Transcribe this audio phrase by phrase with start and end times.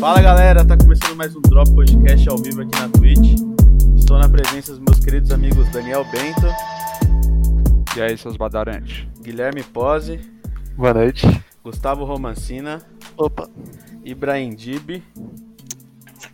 [0.00, 3.40] Fala galera, tá começando mais um Drop Podcast ao vivo aqui na Twitch.
[3.96, 6.46] Estou na presença dos meus queridos amigos Daniel Bento.
[7.96, 9.06] E aí, seus badarantes?
[9.20, 10.20] Guilherme Pose.
[10.76, 11.26] Boa noite.
[11.62, 12.80] Gustavo Romancina.
[13.16, 13.48] Opa.
[14.04, 15.02] Ibrahim Dib.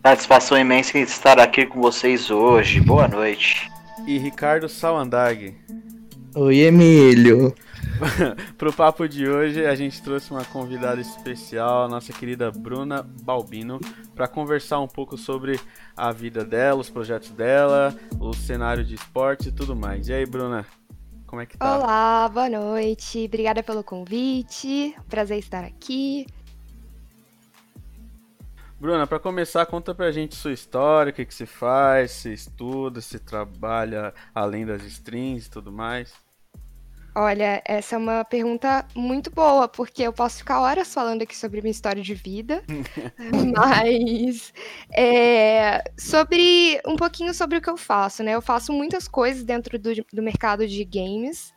[0.01, 2.79] Satisfação imensa estar aqui com vocês hoje.
[2.79, 3.69] Boa noite.
[4.07, 5.55] E Ricardo Sawandag.
[6.37, 7.55] Oi, Emílio.
[8.57, 13.79] Pro papo de hoje, a gente trouxe uma convidada especial, nossa querida Bruna Balbino,
[14.13, 15.57] para conversar um pouco sobre
[15.95, 20.09] a vida dela, os projetos dela, o cenário de esporte e tudo mais.
[20.09, 20.65] E aí, Bruna?
[21.25, 21.77] Como é que tá?
[21.77, 23.23] Olá, boa noite.
[23.23, 24.93] Obrigada pelo convite.
[25.07, 26.25] Prazer estar aqui.
[28.77, 32.99] Bruna, para começar, conta pra gente sua história, o que, que você faz, se estuda,
[32.99, 36.24] se trabalha além das strings e tudo mais.
[37.17, 41.61] Olha, essa é uma pergunta muito boa, porque eu posso ficar horas falando aqui sobre
[41.61, 42.61] minha história de vida,
[43.55, 44.53] mas
[44.93, 48.35] é, sobre um pouquinho sobre o que eu faço, né?
[48.35, 51.53] Eu faço muitas coisas dentro do, do mercado de games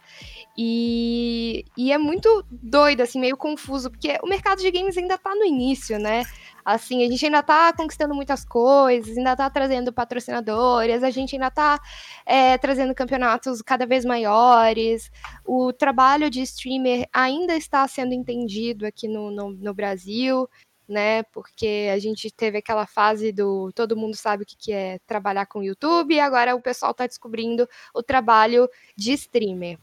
[0.61, 5.33] e, e é muito doido, assim, meio confuso, porque o mercado de games ainda tá
[5.33, 6.25] no início, né?
[6.65, 11.47] Assim, a gente ainda está conquistando muitas coisas, ainda está trazendo patrocinadores, a gente ainda
[11.47, 11.78] está
[12.27, 15.12] é, trazendo campeonatos cada vez maiores.
[15.47, 20.50] O trabalho de streamer ainda está sendo entendido aqui no, no, no Brasil,
[20.89, 21.22] né?
[21.22, 25.47] Porque a gente teve aquela fase do todo mundo sabe o que, que é trabalhar
[25.47, 29.78] com YouTube, e agora o pessoal está descobrindo o trabalho de streamer.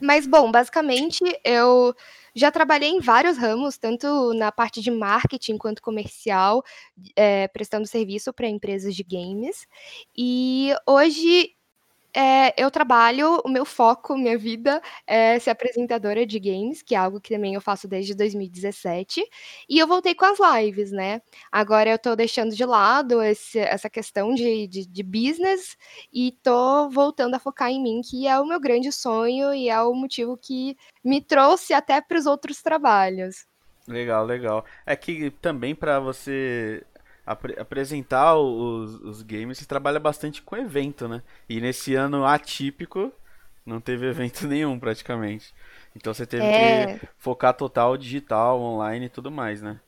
[0.00, 1.94] Mas, bom, basicamente eu
[2.34, 6.62] já trabalhei em vários ramos, tanto na parte de marketing quanto comercial,
[7.16, 9.66] é, prestando serviço para empresas de games.
[10.16, 11.50] E hoje
[12.14, 16.98] é, eu trabalho, o meu foco, minha vida é ser apresentadora de games, que é
[16.98, 19.24] algo que também eu faço desde 2017.
[19.68, 21.20] E eu voltei com as lives, né?
[21.52, 25.76] Agora eu tô deixando de lado esse, essa questão de, de, de, business
[26.12, 29.80] e tô voltando a focar em mim, que é o meu grande sonho e é
[29.82, 33.46] o motivo que me trouxe até para os outros trabalhos.
[33.86, 34.64] Legal, legal.
[34.84, 36.84] É que também para você
[37.32, 41.22] ap apresentar os, os games, você trabalha bastante com evento, né?
[41.48, 43.12] E nesse ano atípico,
[43.64, 45.54] não teve evento nenhum praticamente.
[45.94, 46.98] Então você teve é...
[46.98, 49.80] que focar total digital, online e tudo mais, né?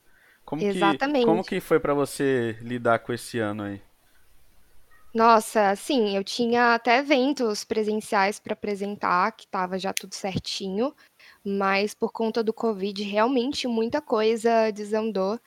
[0.45, 1.21] Como Exatamente.
[1.21, 3.81] Que, como que foi para você lidar com esse ano aí?
[5.13, 10.95] Nossa, sim, eu tinha até eventos presenciais para apresentar, que tava já tudo certinho,
[11.43, 15.37] mas por conta do Covid, realmente muita coisa desandou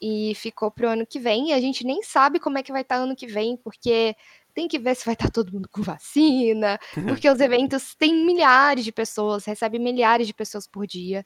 [0.00, 1.50] e ficou pro ano que vem.
[1.50, 4.16] E a gente nem sabe como é que vai estar tá ano que vem, porque
[4.54, 8.14] tem que ver se vai estar tá todo mundo com vacina, porque os eventos têm
[8.24, 11.24] milhares de pessoas, recebem milhares de pessoas por dia.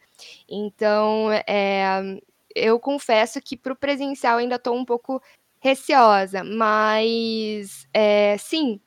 [0.48, 2.18] Então, é,
[2.54, 5.22] eu confesso que para o presencial ainda estou um pouco
[5.60, 8.80] receosa, mas é, sim,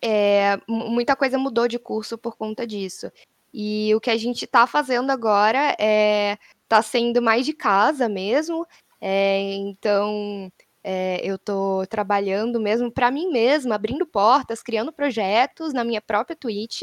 [0.00, 3.10] é, muita coisa mudou de curso por conta disso.
[3.52, 8.66] E o que a gente está fazendo agora é tá sendo mais de casa mesmo.
[9.00, 10.50] É, então,
[10.82, 16.36] é, eu estou trabalhando mesmo para mim mesma, abrindo portas, criando projetos na minha própria
[16.36, 16.82] Twitch,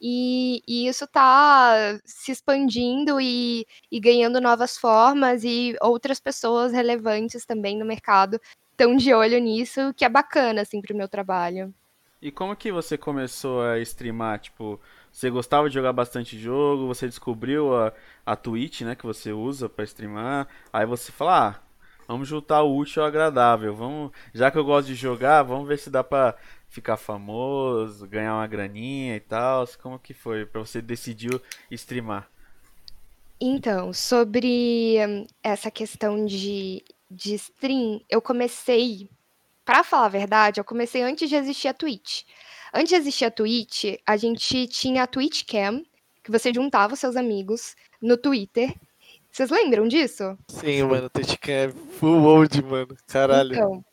[0.00, 7.44] e, e isso está se expandindo e, e, ganhando novas formas, e outras pessoas relevantes
[7.44, 11.74] também no mercado estão de olho nisso, que é bacana, assim, para o meu trabalho.
[12.22, 14.80] E como que você começou a streamar, tipo...
[15.12, 17.92] Você gostava de jogar bastante jogo, você descobriu a,
[18.24, 20.46] a Twitch, né, que você usa para streamar.
[20.72, 21.60] Aí você fala, ah,
[22.06, 23.74] vamos juntar o útil ao agradável.
[23.74, 26.36] Vamos, já que eu gosto de jogar, vamos ver se dá para
[26.68, 29.66] ficar famoso, ganhar uma graninha e tal.
[29.82, 31.40] Como que foi para você decidiu
[31.70, 32.28] streamar?
[33.40, 39.08] Então, sobre hum, essa questão de, de stream, eu comecei,
[39.64, 42.22] para falar a verdade, eu comecei antes de existir a Twitch.
[42.72, 45.82] Antes de existir a Twitch, a gente tinha a Twitch Cam,
[46.22, 48.74] que você juntava seus amigos no Twitter.
[49.30, 50.36] Vocês lembram disso?
[50.48, 51.68] Sim, mano, a Twitch Cam é
[51.98, 52.96] full old, mano.
[53.06, 53.54] Caralho.
[53.54, 53.84] Então,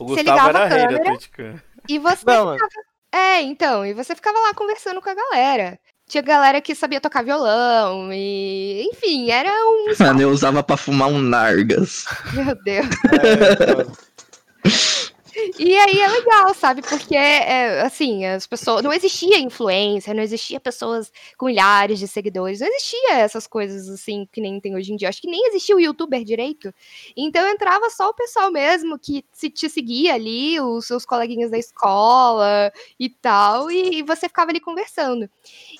[0.00, 1.62] o Gustavo era rei da Twitch Cam.
[1.88, 2.70] E você Não, ficava...
[3.12, 5.78] É, então, e você ficava lá conversando com a galera.
[6.08, 8.88] Tinha galera que sabia tocar violão e.
[8.92, 9.86] Enfim, era um.
[9.98, 12.04] Mano, eu usava pra fumar um Nargas.
[12.32, 12.86] Meu Deus.
[14.62, 15.10] É,
[15.58, 16.80] E aí é legal, sabe?
[16.80, 18.82] Porque, é, assim, as pessoas.
[18.82, 24.26] Não existia influência, não existia pessoas com milhares de seguidores, não existia essas coisas, assim,
[24.32, 25.08] que nem tem hoje em dia.
[25.08, 26.72] Acho que nem existia o youtuber direito.
[27.16, 31.58] Então entrava só o pessoal mesmo que se te seguia ali, os seus coleguinhas da
[31.58, 35.28] escola e tal, e, e você ficava ali conversando.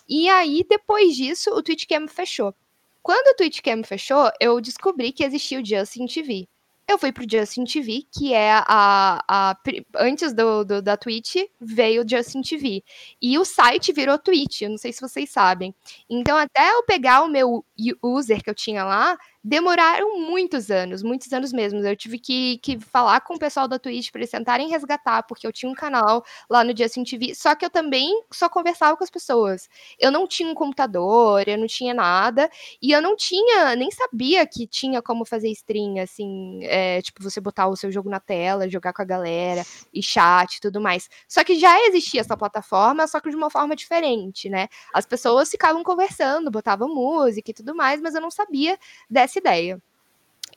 [0.09, 2.55] E aí, depois disso, o Twitch Cam fechou.
[3.03, 6.49] Quando o Twitch Cam fechou, eu descobri que existia o Justin TV
[6.89, 9.23] eu fui pro Justin TV, que é a.
[9.29, 9.57] a
[9.99, 12.85] antes do, do, da Twitch, veio o Justin TV.
[13.21, 15.75] E o site virou Twitch, eu não sei se vocês sabem.
[16.09, 17.65] Então, até eu pegar o meu
[18.03, 21.79] user que eu tinha lá, demoraram muitos anos, muitos anos mesmo.
[21.79, 25.47] Eu tive que, que falar com o pessoal da Twitch para eles tentarem resgatar, porque
[25.47, 29.05] eu tinha um canal lá no Justin TV, só que eu também só conversava com
[29.05, 29.69] as pessoas.
[30.01, 32.51] Eu não tinha um computador, eu não tinha nada,
[32.83, 37.41] e eu não tinha, nem sabia que tinha como fazer stream, assim, é, tipo, você
[37.41, 39.63] botar o seu jogo na tela, jogar com a galera,
[39.95, 41.09] e chat e tudo mais.
[41.29, 44.67] Só que já existia essa plataforma, só que de uma forma diferente, né?
[44.93, 48.77] As pessoas ficavam conversando, botavam música e tudo mais, mas eu não sabia
[49.09, 49.81] dessa essa ideia.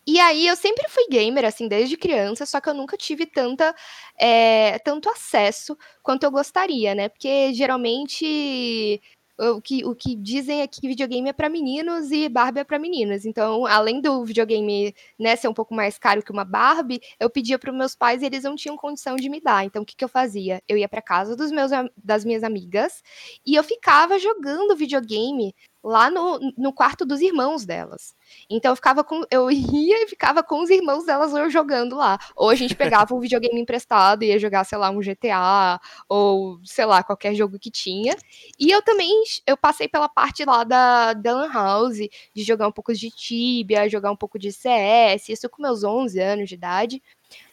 [0.07, 3.75] E aí eu sempre fui gamer, assim, desde criança, só que eu nunca tive tanta,
[4.17, 7.09] é, tanto acesso quanto eu gostaria, né?
[7.09, 8.99] Porque geralmente
[9.39, 12.77] o que, o que dizem é que videogame é para meninos e Barbie é para
[12.77, 13.25] meninas.
[13.25, 17.57] Então, além do videogame né, ser um pouco mais caro que uma Barbie, eu pedia
[17.57, 19.63] para meus pais e eles não tinham condição de me dar.
[19.63, 20.61] Então, o que, que eu fazia?
[20.67, 23.01] Eu ia para casa dos meus, das minhas amigas
[23.45, 28.13] e eu ficava jogando videogame lá no, no quarto dos irmãos delas.
[28.49, 29.23] Então eu ficava com.
[29.31, 32.17] Eu ia e ficava com os irmãos delas jogando lá.
[32.35, 36.59] Ou a gente pegava um videogame emprestado e ia jogar, sei lá, um GTA, ou,
[36.63, 38.15] sei lá, qualquer jogo que tinha.
[38.59, 42.93] E eu também eu passei pela parte lá da, Lan House, de jogar um pouco
[42.93, 47.01] de Tibia, jogar um pouco de CS, isso com meus 11 anos de idade.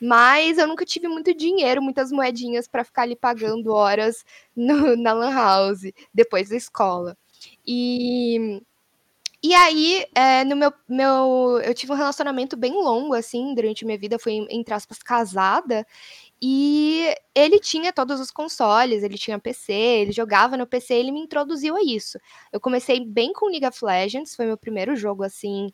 [0.01, 4.25] Mas eu nunca tive muito dinheiro, muitas moedinhas para ficar ali pagando horas
[4.55, 5.83] no, na Lan House
[6.15, 7.17] depois da escola.
[7.67, 8.63] E
[9.43, 11.61] e aí, é, no meu, meu.
[11.63, 14.19] Eu tive um relacionamento bem longo, assim, durante minha vida.
[14.19, 15.87] Fui, entre aspas, casada.
[16.43, 21.21] E ele tinha todos os consoles, ele tinha PC, ele jogava no PC, ele me
[21.21, 22.19] introduziu a isso.
[22.53, 25.73] Eu comecei bem com League of Legends, foi meu primeiro jogo, assim,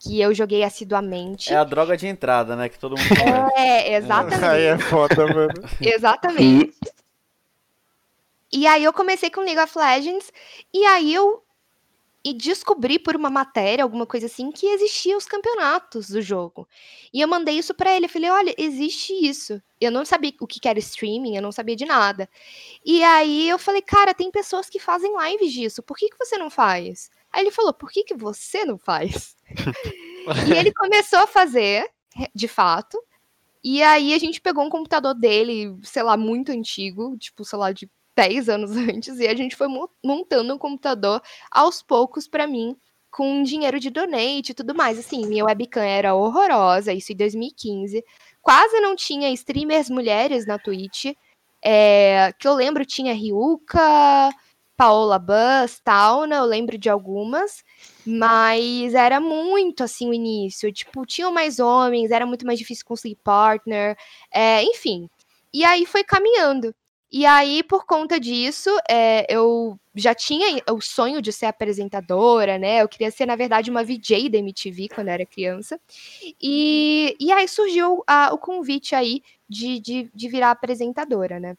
[0.00, 1.52] que eu joguei assiduamente.
[1.52, 2.68] É a droga de entrada, né?
[2.68, 3.52] Que todo mundo conhece.
[3.60, 4.44] É, exatamente.
[4.44, 5.52] Aí é foda, mano.
[5.80, 6.74] exatamente.
[8.52, 10.32] E aí eu comecei com League of Legends,
[10.72, 11.42] e aí eu
[12.22, 16.68] e descobri por uma matéria, alguma coisa assim, que existiam os campeonatos do jogo.
[17.12, 19.60] E eu mandei isso para ele, eu falei, olha, existe isso.
[19.80, 22.28] Eu não sabia o que era streaming, eu não sabia de nada.
[22.84, 26.36] E aí eu falei, cara, tem pessoas que fazem lives disso, por que, que você
[26.36, 27.10] não faz?
[27.32, 29.34] Aí ele falou, por que, que você não faz?
[30.46, 31.88] e ele começou a fazer,
[32.34, 33.02] de fato,
[33.64, 37.72] e aí a gente pegou um computador dele, sei lá, muito antigo, tipo, sei lá,
[37.72, 39.68] de 10 anos antes, e a gente foi
[40.04, 42.76] montando um computador aos poucos para mim,
[43.10, 44.98] com dinheiro de donate e tudo mais.
[44.98, 48.04] Assim, minha webcam era horrorosa, isso em 2015.
[48.40, 51.06] Quase não tinha streamers mulheres na Twitch.
[51.62, 54.30] É, que eu lembro tinha Ryuka,
[54.80, 57.62] Paola Buzz, Tauna, eu lembro de algumas,
[58.06, 60.72] mas era muito assim o início.
[60.72, 63.94] Tipo, tinham mais homens, era muito mais difícil conseguir partner,
[64.32, 65.06] é, enfim.
[65.52, 66.74] E aí foi caminhando.
[67.12, 72.82] E aí, por conta disso, é, eu já tinha o sonho de ser apresentadora, né?
[72.82, 75.80] Eu queria ser, na verdade, uma VJ da MTV quando eu era criança.
[76.40, 81.56] E, e aí surgiu a, o convite aí de, de, de virar apresentadora, né?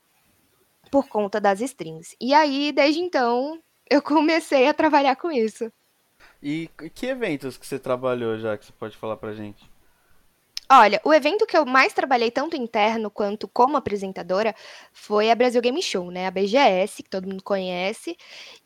[0.89, 2.15] Por conta das strings.
[2.19, 3.59] E aí, desde então,
[3.89, 5.71] eu comecei a trabalhar com isso.
[6.41, 9.70] E que eventos que você trabalhou já que você pode falar pra gente?
[10.73, 14.55] Olha, o evento que eu mais trabalhei, tanto interno quanto como apresentadora,
[14.93, 16.27] foi a Brasil Game Show, né?
[16.27, 18.15] A BGS, que todo mundo conhece.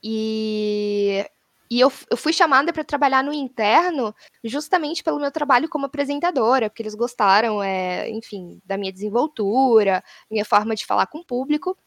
[0.03, 1.25] E,
[1.75, 6.69] e eu, eu fui chamada para trabalhar no interno justamente pelo meu trabalho como apresentadora,
[6.69, 10.01] porque eles gostaram, é, enfim, da minha desenvoltura,
[10.31, 11.77] minha forma de falar com o público.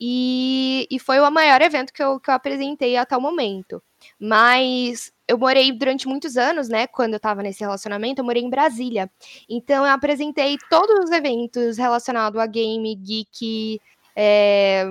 [0.00, 3.80] E, e foi o maior evento que eu, que eu apresentei até o momento.
[4.18, 6.88] Mas eu morei durante muitos anos, né?
[6.88, 9.08] Quando eu tava nesse relacionamento, eu morei em Brasília.
[9.48, 13.80] Então eu apresentei todos os eventos relacionados a game, geek,
[14.16, 14.86] é,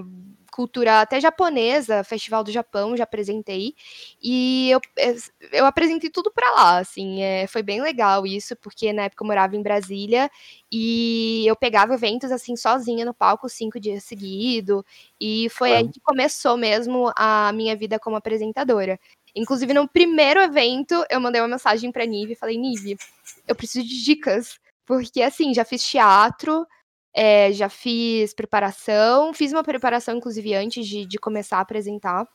[0.55, 3.75] cultura até japonesa, Festival do Japão, já apresentei.
[4.24, 4.79] E eu,
[5.51, 7.21] eu apresentei tudo para lá, assim.
[7.21, 10.31] É, foi bem legal isso, porque na época eu morava em Brasília
[10.71, 14.81] e eu pegava eventos assim sozinha no palco cinco dias seguidos.
[15.19, 18.97] E foi aí que começou mesmo a minha vida como apresentadora.
[19.35, 22.97] Inclusive, no primeiro evento, eu mandei uma mensagem pra Nive e falei, Nive,
[23.45, 24.57] eu preciso de dicas.
[24.85, 26.65] Porque, assim, já fiz teatro,
[27.15, 32.27] é, já fiz preparação, fiz uma preparação, inclusive, antes de, de começar a apresentar,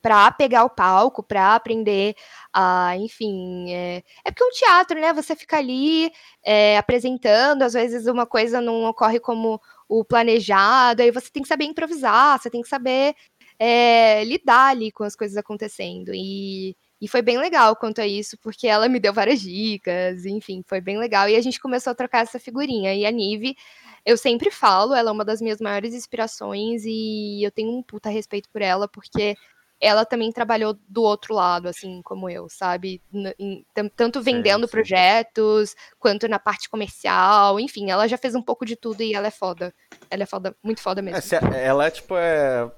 [0.00, 2.14] para pegar o palco, para aprender
[2.52, 3.70] a, enfim.
[3.70, 4.02] É...
[4.24, 5.12] é porque é um teatro, né?
[5.12, 6.10] Você fica ali
[6.42, 11.48] é, apresentando, às vezes uma coisa não ocorre como o planejado, aí você tem que
[11.48, 13.14] saber improvisar, você tem que saber
[13.58, 16.12] é, lidar ali com as coisas acontecendo.
[16.14, 20.62] E, e foi bem legal quanto a isso, porque ela me deu várias dicas, enfim,
[20.66, 21.28] foi bem legal.
[21.28, 22.94] E a gente começou a trocar essa figurinha.
[22.94, 23.56] E a Nive,
[24.04, 28.08] eu sempre falo, ela é uma das minhas maiores inspirações e eu tenho um puta
[28.08, 29.36] respeito por ela, porque
[29.80, 33.00] ela também trabalhou do outro lado, assim como eu, sabe?
[33.38, 33.64] Em,
[33.96, 39.02] tanto vendendo projetos, quanto na parte comercial, enfim, ela já fez um pouco de tudo
[39.02, 39.72] e ela é foda.
[40.10, 41.18] Ela é foda, muito foda mesmo.
[41.54, 42.70] É, ela é, tipo, é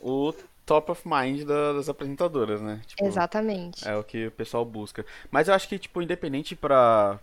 [0.00, 0.32] o
[0.64, 2.80] top of mind das apresentadoras, né?
[2.86, 3.86] Tipo, Exatamente.
[3.86, 5.04] É o que o pessoal busca.
[5.30, 7.20] Mas eu acho que, tipo, independente pra,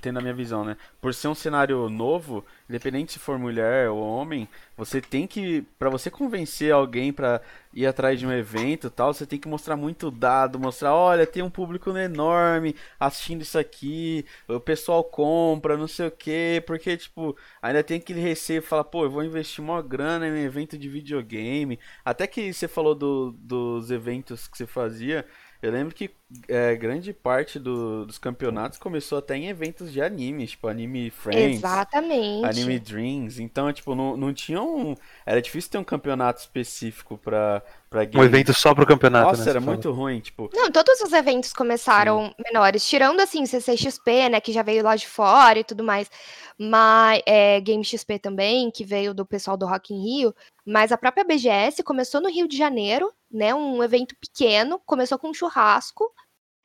[0.00, 0.76] tendo a minha visão, né?
[1.00, 5.90] Por ser um cenário novo, independente se for mulher ou homem, você tem que, para
[5.90, 7.40] você convencer alguém para
[7.72, 11.42] ir atrás de um evento, tal, você tem que mostrar muito dado, mostrar, olha, tem
[11.42, 17.36] um público enorme assistindo isso aqui, o pessoal compra, não sei o quê, porque tipo,
[17.60, 21.78] ainda tem aquele receio, fala, pô, eu vou investir uma grana em evento de videogame.
[22.04, 25.26] Até que você falou do, dos eventos que você fazia,
[25.64, 26.10] eu lembro que
[26.46, 31.56] é, grande parte do, dos campeonatos começou até em eventos de anime, tipo Anime Friends.
[31.56, 32.44] Exatamente.
[32.44, 33.42] Anime Dreams.
[33.42, 34.94] Então, tipo, não, não tinha um.
[35.24, 38.22] Era difícil ter um campeonato específico pra, pra game.
[38.22, 39.94] Um evento só pro campeonato, Nossa, né, era muito fala.
[39.94, 40.50] ruim, tipo.
[40.52, 42.34] Não, todos os eventos começaram Sim.
[42.44, 46.10] menores, tirando assim, CCXP, né, que já veio lá de fora e tudo mais.
[46.58, 50.34] Mas é, Game XP também, que veio do pessoal do Rock in Rio.
[50.66, 53.54] Mas a própria BGS começou no Rio de Janeiro, né?
[53.54, 56.10] Um evento pequeno, começou com um churrasco.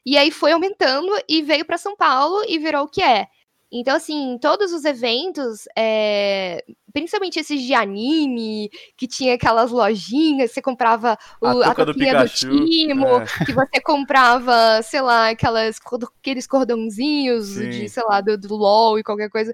[0.05, 3.27] E aí foi aumentando e veio para São Paulo e virou o que é.
[3.71, 10.59] Então, assim, todos os eventos, é, principalmente esses de anime, que tinha aquelas lojinhas, você
[10.59, 13.45] comprava o, a, a do, do Timo, é.
[13.45, 15.77] que você comprava, sei lá, aquelas,
[16.19, 17.69] aqueles cordãozinhos Sim.
[17.69, 19.53] de, sei lá, do, do LOL e qualquer coisa.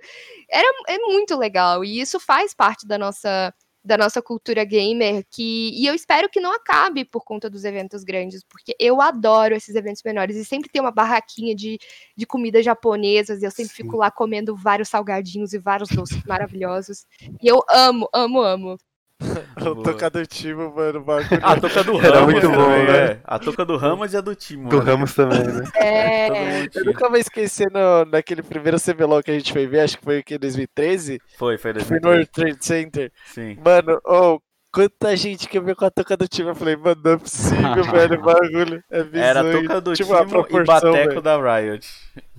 [0.50, 3.54] Era, é muito legal, e isso faz parte da nossa
[3.86, 8.04] da nossa cultura gamer que e eu espero que não acabe por conta dos eventos
[8.04, 11.78] grandes, porque eu adoro esses eventos menores e sempre tem uma barraquinha de,
[12.18, 13.84] de comidas japonesas e eu sempre Sim.
[13.84, 17.06] fico lá comendo vários salgadinhos e vários doces maravilhosos.
[17.42, 18.78] E eu amo, amo, amo.
[19.62, 21.04] o toca do Timo, mano.
[21.04, 21.40] Bagulho.
[21.42, 22.06] A toca do Ramos.
[22.06, 22.98] Era muito bom, né?
[22.98, 23.20] É.
[23.24, 24.70] A toca do Ramos e a do Timo.
[24.70, 25.64] Do Ramos também, né?
[25.76, 26.66] É.
[26.74, 30.04] Eu nunca vou esquecer no, naquele primeiro CBLOL que a gente foi ver, acho que
[30.04, 31.20] foi aqui em 2013.
[31.38, 31.88] Foi, foi 2013.
[31.88, 33.12] Foi no World Trade Center.
[33.26, 33.58] Sim.
[33.64, 34.40] Mano, oh,
[34.76, 36.50] quanta gente que veio com a toca do time.
[36.50, 38.84] Eu falei, mano, não é possível, velho, o bagulho.
[38.92, 39.26] É bizarro.
[39.26, 41.22] Era a toca do tipo, time e bateco velho.
[41.22, 41.88] da Riot.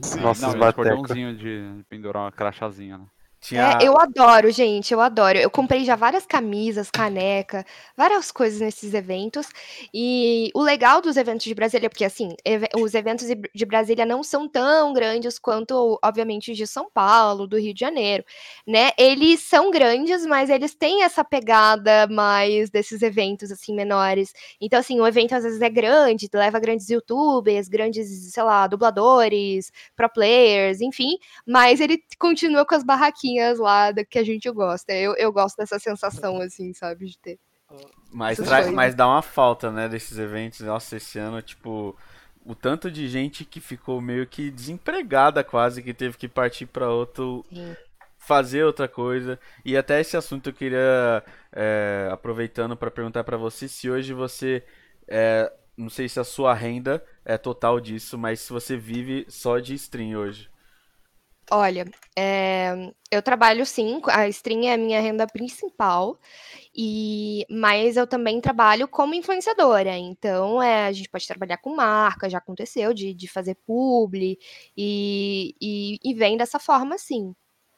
[0.02, 0.21] Sim.
[0.21, 3.05] Nossa, Não, cordãozinho de pendurar uma crachazinha, né?
[3.47, 3.79] Tinha...
[3.81, 5.38] É, eu adoro, gente, eu adoro.
[5.38, 7.65] Eu comprei já várias camisas, caneca,
[7.97, 9.47] várias coisas nesses eventos.
[9.95, 12.35] E o legal dos eventos de Brasília, porque assim,
[12.76, 17.73] os eventos de Brasília não são tão grandes quanto, obviamente, de São Paulo, do Rio
[17.73, 18.25] de Janeiro,
[18.67, 18.91] né?
[18.99, 24.33] Eles são grandes, mas eles têm essa pegada mais desses eventos assim menores.
[24.61, 29.71] Então, assim, o evento às vezes é grande, leva grandes youtubers, grandes, sei lá, dubladores,
[29.95, 34.93] pro players, enfim, mas ele continua com as barraquinhas lá que a gente gosta.
[34.93, 37.38] Eu, eu gosto dessa sensação, assim, sabe, de ter.
[38.12, 40.61] Mas, traz, mas dá uma falta, né, desses eventos.
[40.61, 41.97] Nossa, esse ano, tipo,
[42.45, 46.90] o tanto de gente que ficou meio que desempregada quase, que teve que partir para
[46.90, 47.45] outro.
[47.52, 47.76] Sim.
[48.19, 49.38] Fazer outra coisa.
[49.64, 54.64] E até esse assunto eu queria, é, aproveitando para perguntar para você se hoje você.
[55.07, 59.59] É, não sei se a sua renda é total disso, mas se você vive só
[59.59, 60.50] de stream hoje.
[61.50, 61.85] Olha,
[62.19, 62.73] é,
[63.11, 66.19] eu trabalho sim, a stream é a minha renda principal,
[66.75, 69.97] e mas eu também trabalho como influenciadora.
[69.97, 74.38] Então, é, a gente pode trabalhar com marca, já aconteceu de, de fazer publi,
[74.76, 77.33] e, e, e vem dessa forma, sim.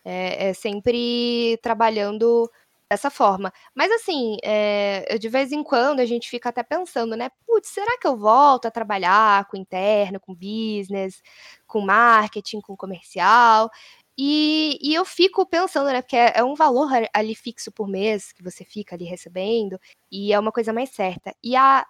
[0.04, 2.50] É, é sempre trabalhando
[2.90, 3.52] dessa forma.
[3.74, 7.30] Mas assim, é, de vez em quando a gente fica até pensando, né?
[7.46, 11.22] Putz, será que eu volto a trabalhar com interno, com business,
[11.66, 13.70] com marketing, com comercial?
[14.16, 16.02] E, e eu fico pensando, né?
[16.02, 19.78] Porque é, é um valor ali fixo por mês que você fica ali recebendo,
[20.10, 21.34] e é uma coisa mais certa.
[21.44, 21.86] E a,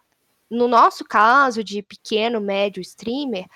[0.51, 3.47] no nosso caso de pequeno, médio streamer,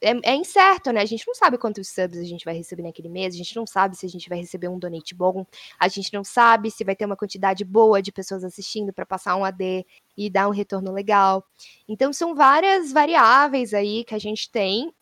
[0.00, 1.00] é, é, incerto, né?
[1.00, 3.66] A gente não sabe quantos subs a gente vai receber naquele mês, a gente não
[3.66, 5.44] sabe se a gente vai receber um donate bom,
[5.78, 9.36] a gente não sabe se vai ter uma quantidade boa de pessoas assistindo para passar
[9.36, 9.84] um AD
[10.16, 11.44] e dar um retorno legal.
[11.88, 14.92] Então são várias variáveis aí que a gente tem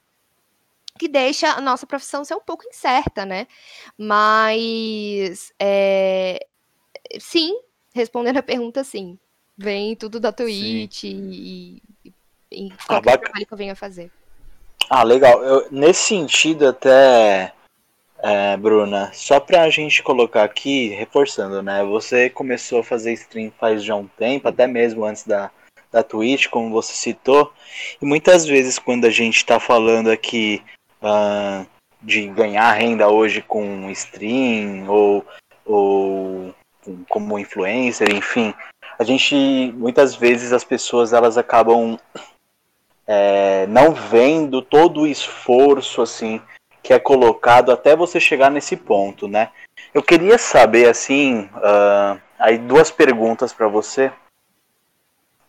[0.98, 3.46] que deixa a nossa profissão ser um pouco incerta, né?
[3.98, 6.46] Mas é,
[7.18, 7.58] sim,
[7.94, 9.18] respondendo a pergunta, sim.
[9.56, 12.12] Vem tudo da Twitch e, e,
[12.50, 13.18] e qualquer bacana.
[13.18, 14.10] trabalho que eu venha fazer.
[14.88, 15.42] Ah, legal.
[15.42, 17.52] Eu- nesse sentido, até,
[18.22, 21.82] é, Bruna, só pra gente colocar aqui, reforçando, né?
[21.84, 25.50] Você começou a fazer stream faz já um tempo, até mesmo antes da,
[25.90, 27.52] da Twitch, como você citou.
[28.00, 30.62] E muitas vezes, quando a gente tá falando aqui
[31.02, 31.64] ah,
[32.00, 35.24] de ganhar renda hoje com stream ou,
[35.64, 36.54] ou
[37.08, 38.52] como influencer, enfim,
[38.98, 39.34] a gente,
[39.76, 41.98] muitas vezes, as pessoas elas acabam
[43.14, 46.40] é, não vendo todo o esforço assim
[46.82, 49.50] que é colocado até você chegar nesse ponto, né?
[49.92, 54.10] Eu queria saber assim, ah, aí duas perguntas para você.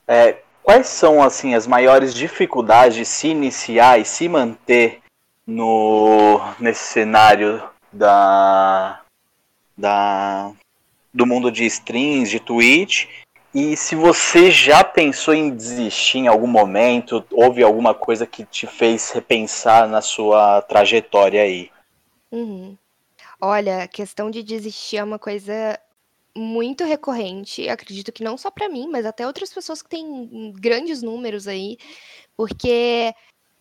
[0.05, 4.99] É, quais são assim as maiores dificuldades de se iniciar e se manter
[5.47, 8.99] no nesse cenário da
[9.75, 10.51] da
[11.13, 13.07] do mundo de streams, de Twitch
[13.53, 18.65] e se você já pensou em desistir em algum momento, houve alguma coisa que te
[18.65, 21.69] fez repensar na sua trajetória aí?
[22.31, 22.75] Uhum.
[23.39, 25.79] Olha, a questão de desistir é uma coisa
[26.35, 27.69] muito recorrente.
[27.69, 31.77] Acredito que não só pra mim, mas até outras pessoas que têm grandes números aí,
[32.35, 33.13] porque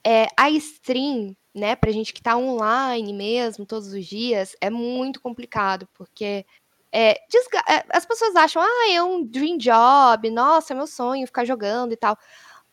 [0.05, 5.21] é, a stream, né, pra gente que tá online mesmo todos os dias, é muito
[5.21, 6.47] complicado, porque
[6.93, 11.45] é, é, as pessoas acham, ah, é um dream job, nossa, é meu sonho ficar
[11.45, 12.17] jogando e tal.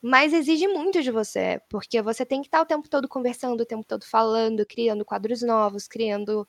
[0.02, 3.66] Mas exige muito de você, porque você tem que estar o tempo todo conversando, o
[3.66, 6.48] tempo todo falando, criando quadros novos, criando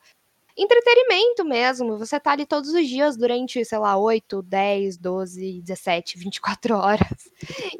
[0.57, 1.97] entretenimento mesmo.
[1.97, 7.29] Você tá ali todos os dias durante, sei lá, 8, 10, 12, 17, 24 horas.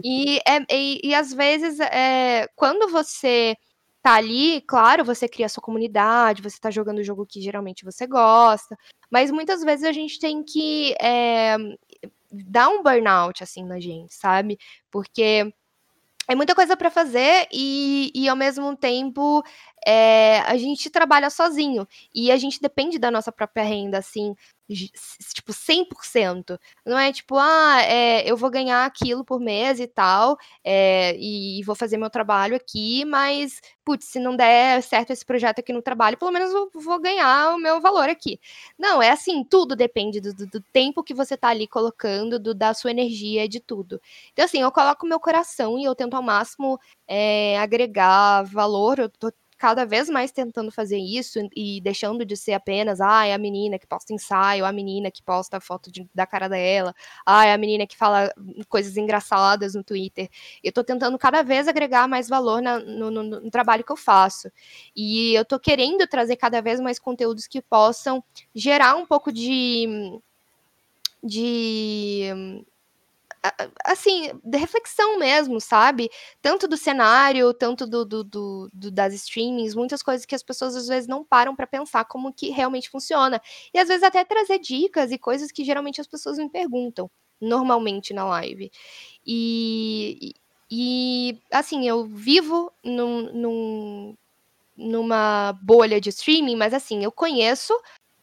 [0.03, 3.55] E, é, e, e às vezes, é, quando você
[4.01, 7.85] tá ali, claro, você cria a sua comunidade, você tá jogando o jogo que geralmente
[7.85, 8.77] você gosta,
[9.11, 11.55] mas muitas vezes a gente tem que é,
[12.31, 14.57] dar um burnout, assim, na gente, sabe?
[14.89, 15.53] Porque
[16.27, 19.43] é muita coisa pra fazer e, e ao mesmo tempo
[19.85, 24.35] é, a gente trabalha sozinho e a gente depende da nossa própria renda, assim,
[25.33, 26.59] tipo, 100%.
[26.85, 31.61] Não é tipo, ah, é, eu vou ganhar aquilo por mês e tal, é, e
[31.63, 35.81] vou fazer meu trabalho aqui, mas, putz, se não der certo esse projeto aqui no
[35.81, 38.39] trabalho, pelo menos eu vou ganhar o meu valor aqui.
[38.77, 42.53] Não, é assim, tudo depende do, do- do tempo que você tá ali colocando, do-
[42.55, 44.01] da sua energia, de tudo.
[44.33, 48.99] Então, assim, eu coloco meu coração e eu tento ao máximo é, agregar valor.
[48.99, 53.31] Eu tô cada vez mais tentando fazer isso e deixando de ser apenas, ah, é
[53.31, 57.45] a menina que posta ensaio, a menina que posta foto de- da cara dela, ah,
[57.45, 58.33] é a menina que fala
[58.67, 60.29] coisas engraçadas no Twitter.
[60.63, 63.95] Eu tô tentando cada vez agregar mais valor na- no, no- no trabalho que eu
[63.97, 64.51] faço.
[64.95, 68.23] E eu tô querendo trazer cada vez mais conteúdos que possam
[68.55, 70.19] gerar um pouco de.
[71.23, 72.63] de
[73.85, 76.09] assim, de reflexão mesmo, sabe?
[76.41, 80.75] Tanto do cenário, tanto do, do- do- do- das streamings, muitas coisas que as pessoas
[80.75, 83.41] às vezes não param pra pensar como que realmente funciona.
[83.73, 88.13] E às vezes até trazer dicas e coisas que geralmente as pessoas me perguntam, normalmente
[88.13, 88.71] na live.
[89.25, 90.33] E,
[90.69, 94.15] e assim, eu vivo num- num-
[94.77, 97.73] numa bolha de streaming, mas assim, eu conheço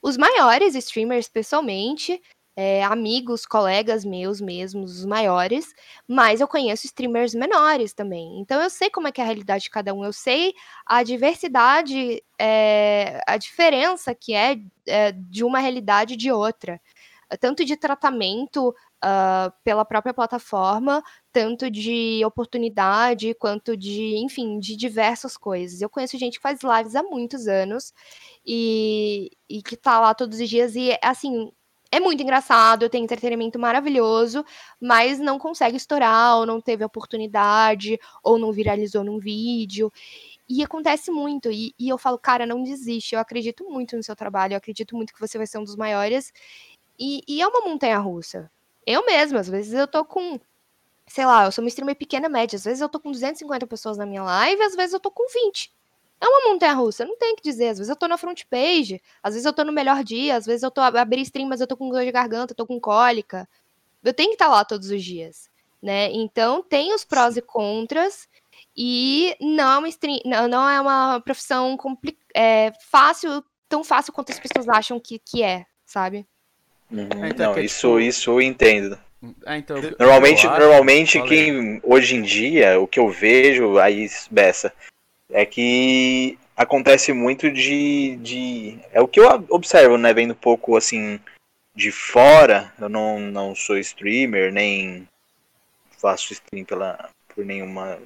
[0.03, 2.21] os maiores streamers pessoalmente,
[2.61, 5.73] é, amigos, colegas meus mesmos, os maiores,
[6.09, 8.41] mas eu conheço streamers menores também.
[8.41, 10.53] Então eu sei como é que é a realidade de cada um, eu sei
[10.85, 14.57] a diversidade, é, a diferença que é,
[14.89, 16.81] é, de uma realidade de outra.
[17.41, 25.37] Tanto de tratamento ah, pela própria plataforma, tanto de oportunidade, quanto de, enfim, de diversas
[25.37, 25.81] coisas.
[25.81, 27.93] Eu conheço gente que faz lives há muitos anos
[28.45, 31.53] e, e que tá lá todos os dias e, assim,
[31.91, 34.45] é muito engraçado, tem entretenimento maravilhoso,
[34.81, 39.91] mas não consegue estourar, ou não teve oportunidade, ou não viralizou num vídeo.
[40.49, 41.51] E acontece muito.
[41.51, 43.15] E, e eu falo, cara, não desiste.
[43.15, 45.77] Eu acredito muito no seu trabalho, eu acredito muito que você vai ser um dos
[45.77, 46.33] maiores.
[46.99, 48.51] E, e é uma montanha russa.
[48.87, 50.41] Eu mesma, às vezes eu tô com.
[51.07, 52.57] Sei lá, eu sou uma streamer pequena média.
[52.57, 55.25] Às vezes eu tô com 250 pessoas na minha live, às vezes eu tô com
[55.33, 55.73] 20.
[56.21, 57.69] É uma montanha russa, não tem o que dizer.
[57.69, 60.45] Às vezes eu tô na front page, às vezes eu tô no melhor dia, às
[60.47, 62.81] vezes eu tô abri stream, mas eu tô com dor de garganta, eu tô com
[62.81, 63.49] cólica.
[64.03, 65.49] Eu tenho que estar lá todos os dias,
[65.83, 66.11] né?
[66.13, 68.29] Então tem os prós e contras
[68.77, 74.13] e não é uma stream, não, não é uma profissão compli é, fácil, tão fácil
[74.13, 76.27] quanto as pessoas acham que, que é, sabe?
[76.91, 77.09] Uhum.
[77.25, 78.99] É, então, Não, é isso, tipo- isso eu entendo.
[79.45, 84.09] Ah, então, eu- Normalmente, eu normalmente quem hoje em dia, o que eu vejo aí,
[84.31, 84.73] Bessa,
[85.31, 88.79] é que acontece muito de, de.
[88.93, 90.13] É o que eu observo, né?
[90.13, 91.21] Vendo um pouco assim
[91.75, 92.73] de fora.
[92.81, 95.07] Eu não, não sou streamer, nem
[95.99, 97.99] faço stream pela, por nenhuma,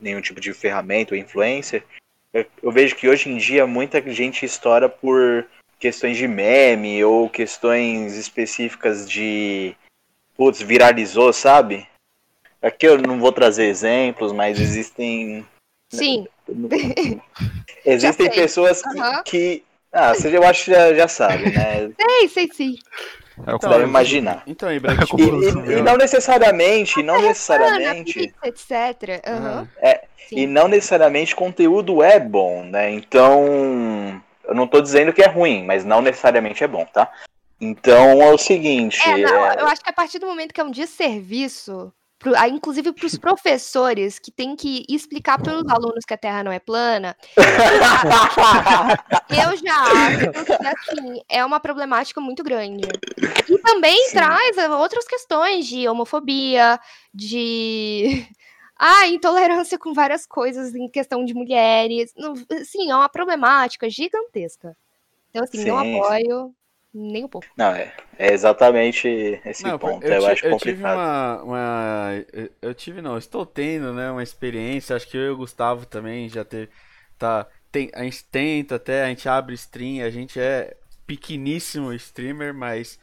[0.00, 1.84] nenhum tipo de ferramenta ou influencer.
[2.32, 5.46] Eu, eu vejo que hoje em dia muita gente estoura por
[5.78, 9.76] questões de meme ou questões específicas de.
[10.34, 11.86] Putz, viralizou, sabe?
[12.62, 15.46] Aqui eu não vou trazer exemplos, mas existem.
[15.90, 16.26] Sim.
[17.84, 19.22] Existem pessoas que, Aham.
[19.24, 21.90] que- Ah, você eu acho que já, já sabe, né?
[22.00, 22.74] Sei, sei sim.
[23.46, 24.42] É Então, Deve imaginar.
[24.46, 24.86] Então, tipo,
[25.20, 28.32] E, e- e não necessariamente, não necessariamente.
[28.44, 28.70] Etc.
[29.26, 29.68] Aham.
[29.78, 30.04] É.
[30.30, 32.90] E não necessariamente conteúdo é bom, né?
[32.90, 37.12] Então, eu não tô dizendo que é ruim, mas não necessariamente é bom, tá?
[37.60, 38.98] Então é o seguinte.
[39.06, 42.34] É, não, é- eu acho que a partir do momento que é um desserviço, pro,
[42.36, 46.44] ah, inclusive para os professores que têm que explicar para os alunos que a Terra
[46.44, 47.16] não é plana,
[49.28, 52.88] eu já acho que assim, é uma problemática muito grande.
[53.48, 54.12] E também Sim.
[54.14, 56.78] traz outras questões de homofobia,
[57.12, 58.26] de
[58.78, 62.12] ah, intolerância com várias coisas em questão de mulheres.
[62.16, 64.76] Não- Sim, é uma problemática gigantesca.
[65.30, 65.98] Então, assim, não Sim, sim.
[65.98, 66.54] apoio
[66.94, 67.48] nem um pouco.
[67.56, 69.08] Não, é, é exatamente
[69.44, 70.12] esse Não, ponto.
[70.12, 70.82] eu, Eu, acho eu tive complicado.
[70.82, 72.10] uma, uma.
[72.32, 74.96] eu- Eu tive, não, estou tendo, né, uma experiência.
[74.96, 76.70] Acho que eu e o Gustavo também já teve.
[77.18, 80.76] Tá, tem, a gente tenta até, a gente abre stream, a gente é
[81.06, 82.98] pequeníssimo streamer, mas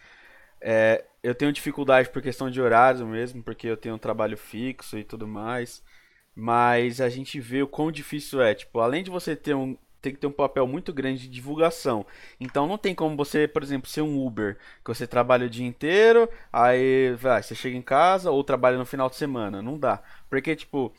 [0.61, 4.97] é, eu tenho dificuldade por questão de horário mesmo, porque eu tenho um trabalho fixo
[4.97, 5.83] e tudo mais.
[6.35, 8.55] Mas a gente vê o quão difícil é.
[8.55, 9.77] Tipo, além de você ter um.
[10.01, 12.05] Tem que ter um papel muito grande de divulgação.
[12.39, 15.65] Então não tem como você, por exemplo, ser um Uber, que você trabalha o dia
[15.65, 19.61] inteiro, aí vai, você chega em casa ou trabalha no final de semana.
[19.61, 20.01] Não dá.
[20.29, 20.93] Porque, tipo,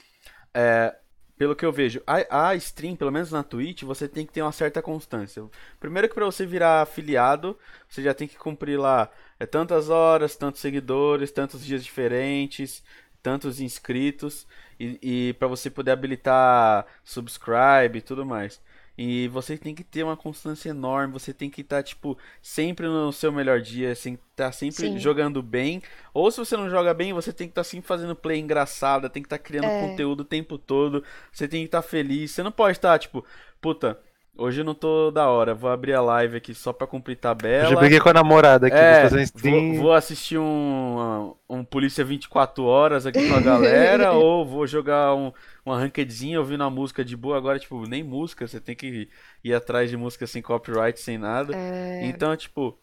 [0.53, 0.95] é,
[1.41, 4.43] pelo que eu vejo, a, a stream, pelo menos na Twitch, você tem que ter
[4.43, 5.43] uma certa constância.
[5.81, 7.59] Primeiro que para você virar afiliado,
[7.89, 12.83] você já tem que cumprir lá é, tantas horas, tantos seguidores, tantos dias diferentes,
[13.23, 14.47] tantos inscritos,
[14.79, 14.99] e,
[15.31, 18.61] e para você poder habilitar subscribe e tudo mais.
[18.98, 23.11] E você tem que ter uma constância enorme, você tem que estar, tipo, sempre no
[23.12, 24.98] seu melhor dia, assim, tá sempre Sim.
[24.98, 25.83] jogando bem.
[26.12, 29.22] Ou se você não joga bem, você tem que estar sempre fazendo play engraçada, tem
[29.22, 29.88] que estar criando É.
[29.88, 32.31] conteúdo o tempo todo, você tem que estar feliz.
[32.33, 33.24] Você não pode estar, tipo,
[33.61, 33.98] puta,
[34.37, 37.64] hoje eu não tô da hora, vou abrir a live aqui só pra cumprir tabela.
[37.64, 42.05] Eu já briguei com a namorada aqui, É, vou vou, vou assistir um, um Polícia
[42.05, 45.33] 24 horas aqui com a galera, ou vou jogar um,
[45.64, 47.37] uma rankedzinha ouvindo a música de boa.
[47.37, 49.09] Agora, tipo, nem música, você tem que
[49.45, 51.55] ir atrás de música sem copyright, sem nada.
[51.55, 52.79] É, Então, tipo,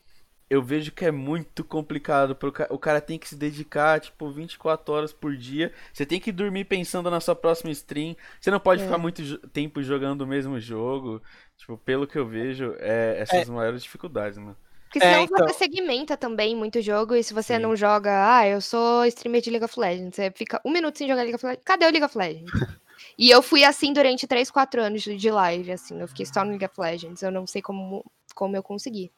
[0.50, 2.36] eu vejo que é muito complicado.
[2.36, 5.74] Pro ca- O cara tem que se dedicar, tipo, 24 horas por dia.
[5.94, 8.16] Você tem que dormir pensando na sua próxima stream.
[8.40, 8.86] Você não pode É.
[8.86, 11.22] ficar muito jo- tempo jogando o mesmo jogo.
[11.58, 14.56] Tipo, pelo que eu vejo, é essas maiores dificuldades, mano.
[14.86, 15.48] Porque É, senão então.
[15.48, 17.62] você segmenta também muito jogo, e se você Sim.
[17.62, 21.08] não joga, ah, eu sou streamer de League of Legends, você fica um minuto sem
[21.10, 22.50] jogar League of Legends, cadê o League of Legends?
[23.20, 26.42] e eu fui assim durante 3, 4 anos de de live, assim, eu fiquei só
[26.46, 29.12] no League of Legends, eu não sei como, como eu consegui.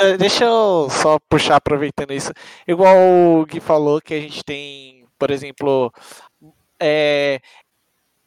[0.00, 2.32] Eh, Deixa eu só puxar aproveitando isso.
[2.66, 2.96] Igual
[3.40, 5.92] o Gui falou que a gente tem, por exemplo,
[6.80, 7.40] é,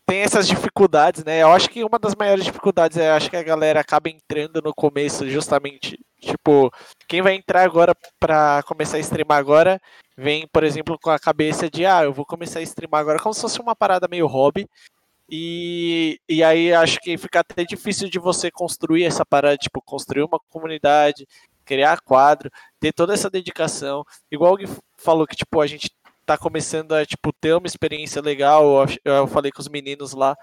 [0.08, 1.44] tem essas dificuldades, né?
[1.44, 4.74] Eu acho que uma das maiores dificuldades é acho que a galera acaba entrando no
[4.74, 6.72] começo justamente, tipo,
[7.08, 9.80] quem vai entrar agora pra começar a streamar agora,
[10.18, 13.34] vem, por exemplo, com a cabeça de, ah, eu vou começar a streamar agora como
[13.34, 14.68] se fosse uma parada meio hobby.
[15.30, 20.24] E, e aí acho que fica até difícil de você construir essa parada, tipo, construir
[20.24, 21.28] uma comunidade,
[21.66, 24.04] criar quadro, ter toda essa dedicação.
[24.32, 25.90] Igual Gui falou que, tipo, a gente
[26.26, 30.36] tá começando a, tipo, ter uma experiência legal, eu falei com os meninos lá,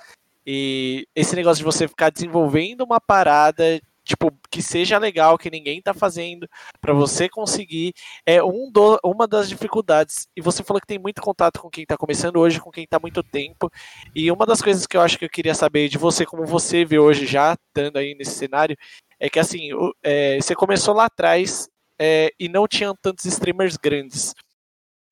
[0.47, 3.81] e esse negócio de você ficar desenvolvendo uma parada,
[4.13, 6.47] tipo, que seja legal, que ninguém tá fazendo,
[6.81, 7.95] para você conseguir,
[8.27, 10.29] é um do, uma das dificuldades.
[10.37, 12.99] E você falou que tem muito contato com quem tá começando hoje, com quem tá
[12.99, 13.71] há muito tempo,
[14.15, 16.85] e uma das coisas que eu acho que eu queria saber de você, como você
[16.85, 18.77] vê hoje já, estando aí nesse cenário,
[19.19, 19.71] é que assim,
[20.03, 24.35] é, você começou lá atrás é, e não tinham tantos streamers grandes.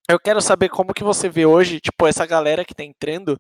[0.08, 3.38] Eu quero saber como que você vê hoje, tipo, essa galera que tá entrando,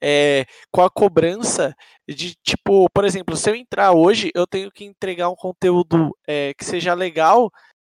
[0.00, 1.74] é, com a cobrança
[2.06, 6.54] de, tipo, por exemplo, se eu entrar hoje, eu tenho que entregar um conteúdo é,
[6.54, 7.50] que seja legal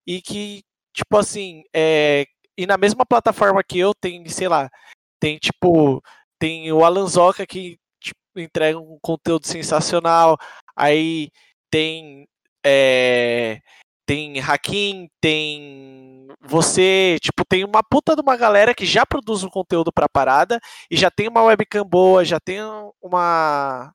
[0.08, 2.26] e que, tipo assim, é,
[2.58, 4.70] e na mesma plataforma que eu tem, sei lá,
[5.20, 6.02] tem tipo,
[6.40, 10.38] tem o Alan Zoca que tipo, entrega um conteúdo sensacional,
[10.76, 11.30] aí
[11.70, 12.28] tem
[12.66, 13.60] é,
[14.10, 19.50] tem Hakim, tem você, tipo, tem uma puta de uma galera que já produz um
[19.50, 22.58] conteúdo pra parada e já tem uma webcam boa, já tem
[23.04, 23.93] uma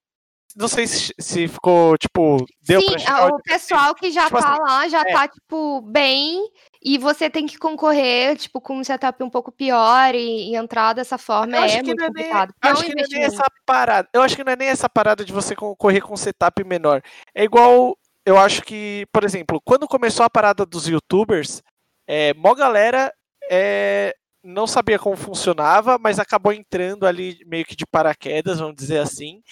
[0.56, 4.52] não sei se, se ficou, tipo, deu Sim, pra o pessoal que já Tipo tá
[4.52, 5.12] assim, lá já é.
[5.12, 6.48] tá, tipo, bem.
[6.80, 10.92] E você tem que concorrer, tipo, com um setup um pouco pior e, e entrar
[10.92, 12.54] dessa forma Eu acho é muito é complicado.
[12.54, 14.08] porque é acho um que não é nem essa parada.
[14.12, 17.02] Eu acho que não é nem essa parada de você concorrer com um setup menor.
[17.34, 21.62] É igual, eu acho que, por exemplo, quando começou a parada dos youtubers,
[22.06, 23.12] é, mó galera
[23.50, 28.98] é, não sabia como funcionava, mas acabou entrando ali meio que de paraquedas, vamos dizer
[28.98, 29.42] assim.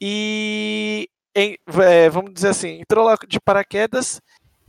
[0.00, 4.20] E é, vamos dizer assim, entrou lá de paraquedas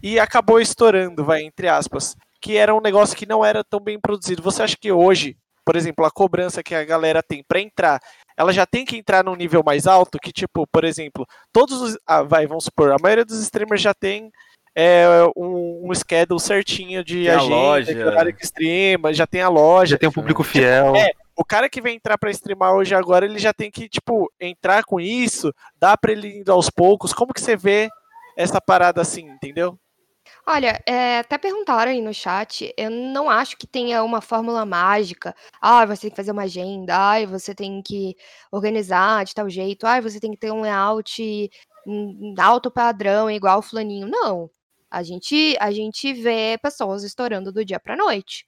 [0.01, 2.15] e acabou estourando, vai, entre aspas.
[2.41, 4.41] Que era um negócio que não era tão bem produzido.
[4.43, 7.99] Você acha que hoje, por exemplo, a cobrança que a galera tem pra entrar,
[8.39, 10.17] ela já tem que entrar num nível mais alto?
[10.17, 11.97] Que, tipo, por exemplo, todos os.
[12.07, 14.31] Ah, vai, vamos supor, a maioria dos streamers já tem
[14.73, 17.93] é, um, um schedule certinho de Tem a agenda, loja.
[17.93, 19.91] que horário que streama, já tem a loja.
[19.91, 20.95] Já tem um público fiel.
[20.95, 24.31] É, o cara que vem entrar pra streamar hoje agora, ele já tem que, tipo,
[24.39, 27.11] entrar com isso, dá pra ele indo aos poucos.
[27.11, 27.89] Como que você vê
[28.37, 29.77] essa parada assim, entendeu?
[30.51, 35.35] Olha, é, até perguntaram aí no chat, eu não acho que tenha uma fórmula mágica.
[35.61, 38.15] Ah, você tem que fazer uma agenda, ai, você tem que
[38.51, 41.51] organizar de tal jeito, ai, você tem que ter um layout
[42.39, 44.07] alto padrão, igual o fulaninho.
[44.07, 44.49] Não.
[44.89, 48.43] A gente, a gente vê pessoas estourando do dia pra noite.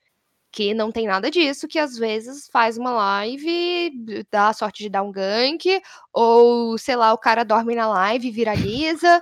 [0.51, 3.91] Que não tem nada disso, que às vezes faz uma live,
[4.31, 5.81] dá a sorte de dar um gank,
[6.13, 9.21] ou sei lá, o cara dorme na live, viraliza.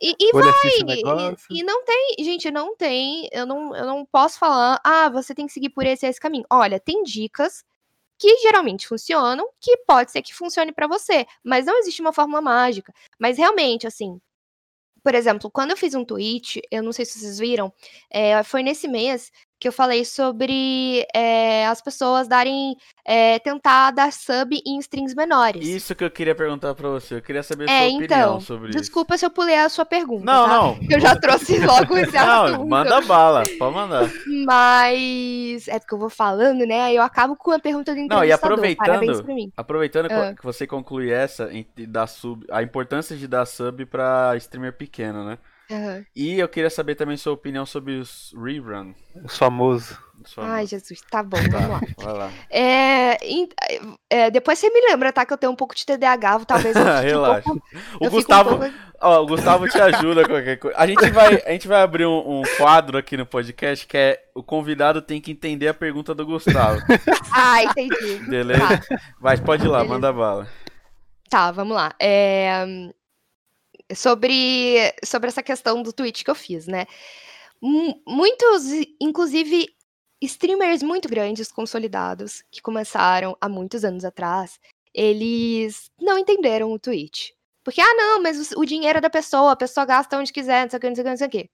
[0.00, 0.40] E, e o
[1.50, 1.60] e-.
[1.60, 5.46] E, não tem, gente, não tem, eu não, eu não posso falar, ah, você tem
[5.46, 6.44] que seguir por esse esse caminho.
[6.50, 7.64] Olha, tem dicas
[8.18, 12.40] que geralmente funcionam, que pode ser que funcione pra você, mas não existe uma fórmula
[12.40, 12.92] mágica.
[13.18, 14.20] Mas realmente, assim,
[15.02, 17.72] por exemplo, quando eu fiz um tweet, eu não sei se vocês viram,
[18.10, 19.30] é, foi nesse mês
[19.64, 25.66] que eu falei sobre é, as pessoas darem, é, tentar dar sub em strings menores.
[25.66, 27.14] Isso que eu queria perguntar pra você.
[27.14, 28.78] Eu queria saber É, sua opinião então, sobre isso.
[28.78, 30.48] Desculpa se eu pulei a sua pergunta, Não, tá?
[30.54, 30.78] não.
[30.90, 32.58] Eu já trouxe logo esse assunto.
[32.58, 33.42] Não, manda bala.
[33.58, 34.10] Pode mandar.
[34.44, 36.82] Mas é porque eu vou falando, né?
[36.82, 38.52] Aí eu acabo com a pergunta do Não, e entrevistador.
[38.58, 39.52] aproveitando-.
[39.56, 40.34] Aproveitando co- Ah.
[40.34, 41.48] que você conclui essa,
[41.88, 45.38] dar sub, a importância de dar sub pra streamer pequeno, né?
[45.70, 46.04] Aham.
[46.14, 48.92] E eu queria saber também sua opinião sobre os rerun.
[49.24, 49.96] Os famosos.
[50.38, 51.80] Ai, Jesus, tá bom, vamos lá.
[51.80, 52.30] Tá, vai lá.
[52.48, 53.18] É,
[54.08, 55.26] é, depois você me lembra, tá?
[55.26, 57.42] Que eu tenho um pouco de TDAH, talvez eu fique um Relaxa.
[57.42, 57.60] pouco.
[57.66, 60.76] O fique um Gustavo, pouco- ó, o Gustavo te ajuda com qualquer coisa.
[60.78, 64.22] A gente vai, a gente vai abrir um, um quadro aqui no podcast que é
[64.34, 66.80] o convidado tem que entender a pergunta do Gustavo.
[67.36, 68.14] Ah, entendi.
[68.28, 68.60] Beleza?
[68.88, 69.00] Tá.
[69.20, 69.94] Mas pode ir lá, Beleza.
[69.94, 70.46] manda bala.
[71.28, 71.92] Tá, vamos lá.
[72.00, 72.64] É,
[73.94, 76.86] Sobre, sobre essa questão do tweet que eu fiz, né?
[77.60, 78.64] Mu- Muitos,
[79.00, 79.68] inclusive,
[80.22, 84.58] streamers muito grandes, consolidados, que começaram há muitos anos atrás,
[84.94, 87.34] eles não entenderam o tweet.
[87.64, 90.64] Porque, ah, não, mas o, o dinheiro é da pessoa, a pessoa gasta onde quiser,
[90.64, 91.50] não sei o que, não sei o que, não sei o que.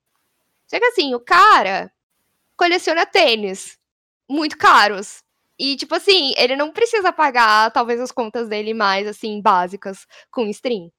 [0.68, 1.92] Só que assim, o cara
[2.56, 3.78] coleciona tênis
[4.28, 5.22] muito caros.
[5.58, 10.46] E, tipo assim, ele não precisa pagar, talvez, as contas dele mais, assim, básicas com
[10.48, 10.90] stream.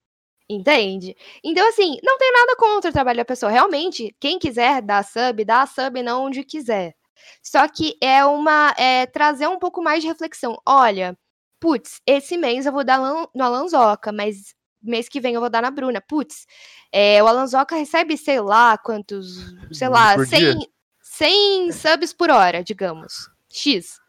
[0.52, 1.16] Entende?
[1.42, 3.50] Então, assim, não tem nada contra o trabalho da pessoa.
[3.50, 6.94] Realmente, quem quiser dar sub, dá sub não onde quiser.
[7.42, 8.74] Só que é uma.
[8.78, 10.58] É trazer um pouco mais de reflexão.
[10.68, 11.18] Olha,
[11.58, 15.62] putz, esse mês eu vou dar no Alanzoca, mas mês que vem eu vou dar
[15.62, 16.02] na Bruna.
[16.02, 16.46] Putz,
[16.92, 19.38] é, o Alanzoca recebe, sei lá, quantos.
[19.72, 20.68] Sei lá, Por 100,
[21.02, 23.30] 100 subs por hora, digamos.
[23.50, 24.02] X.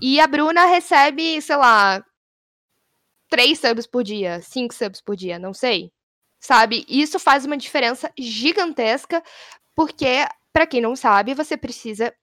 [0.00, 2.02] E a Bruna recebe, sei lá,
[3.34, 5.90] 3 subs por dia, 5 subs por dia, não sei.
[6.40, 6.84] Sabe?
[6.88, 9.20] Isso faz uma diferença gigantesca,
[9.74, 12.14] porque, pra quem não sabe, você precisa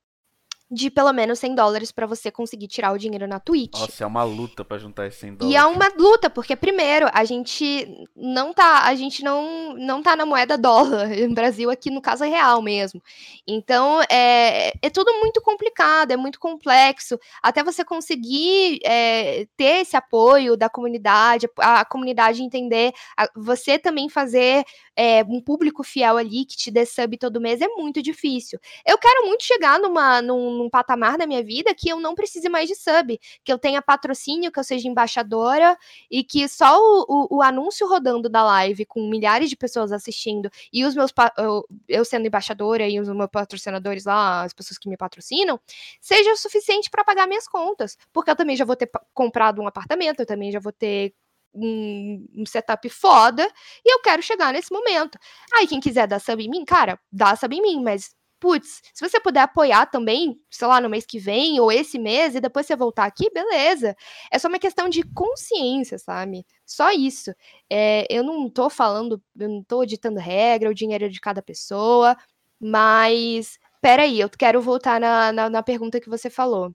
[0.72, 3.78] de pelo menos 100 dólares pra você conseguir tirar o dinheiro na Twitch.
[3.78, 5.56] Nossa, é uma luta pra juntar esses 100 E dólares.
[5.62, 10.26] é uma luta, porque primeiro, a gente não tá, a gente não, não tá na
[10.26, 13.02] moeda dólar, no Brasil aqui no caso é real mesmo.
[13.46, 19.98] Então, é, é tudo muito complicado, é muito complexo, até você conseguir é, ter esse
[19.98, 24.64] apoio da comunidade, a, a comunidade entender, a- você também fazer
[24.96, 28.60] é, um público fiel ali que te dê sub todo mês é muito difícil.
[28.86, 32.50] Eu quero muito chegar numa, num, num patamar da minha vida que eu não precise
[32.50, 35.78] mais de sub, que eu tenha patrocínio, que eu seja embaixadora
[36.10, 40.50] e que só o, o- o anúncio rodando da live com milhares de pessoas assistindo
[40.72, 44.90] e os meus eu, eu sendo embaixadora e os meus patrocinadores lá, as pessoas que
[44.90, 45.60] me patrocinam,
[46.00, 49.68] seja o suficiente para pagar minhas contas, porque eu também já vou ter comprado um
[49.68, 51.14] apartamento, eu também já vou ter
[51.54, 53.48] um, um setup foda
[53.86, 55.18] e eu quero chegar nesse momento.
[55.54, 59.08] Aí quem quiser dar sub em mim, cara, dá sub em mim, mas putz, se
[59.08, 62.66] você puder apoiar também, sei lá, no mês que vem ou esse mês e depois
[62.66, 63.96] você voltar aqui, beleza.
[64.32, 66.44] É só uma questão de consciência, sabe?
[66.66, 67.32] Só isso.
[67.70, 71.42] É, eu não tô falando, eu não tô ditando regra, o dinheiro é de cada
[71.42, 72.18] pessoa,
[72.60, 76.74] mas peraí, eu quero voltar na, na, na pergunta que você falou.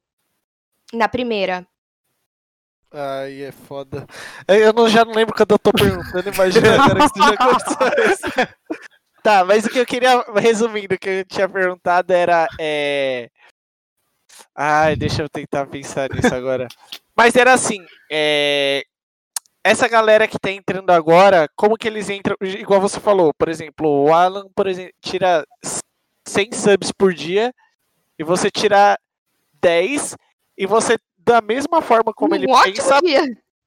[0.92, 1.66] Na primeira.
[2.92, 4.06] Ai, é foda.
[4.46, 7.88] Eu não, já não lembro quando eu tô perguntando, imagina agora que você já começou
[8.12, 8.56] isso.
[9.22, 12.46] Tá, mas o que eu queria, resumindo, o que eu tinha perguntado era.
[12.60, 13.28] É...
[14.54, 16.68] Ai, deixa eu tentar pensar nisso agora.
[17.14, 18.84] Mas era assim, é...
[19.64, 22.36] essa galera que tá entrando agora, como que eles entram?
[22.40, 25.44] Igual você falou, por exemplo, o Alan, por exemplo, tira
[26.28, 27.52] 100 subs por dia
[28.18, 28.96] e você tira
[29.60, 30.16] 10
[30.56, 33.00] e você, da mesma forma como ele ótimo pensa,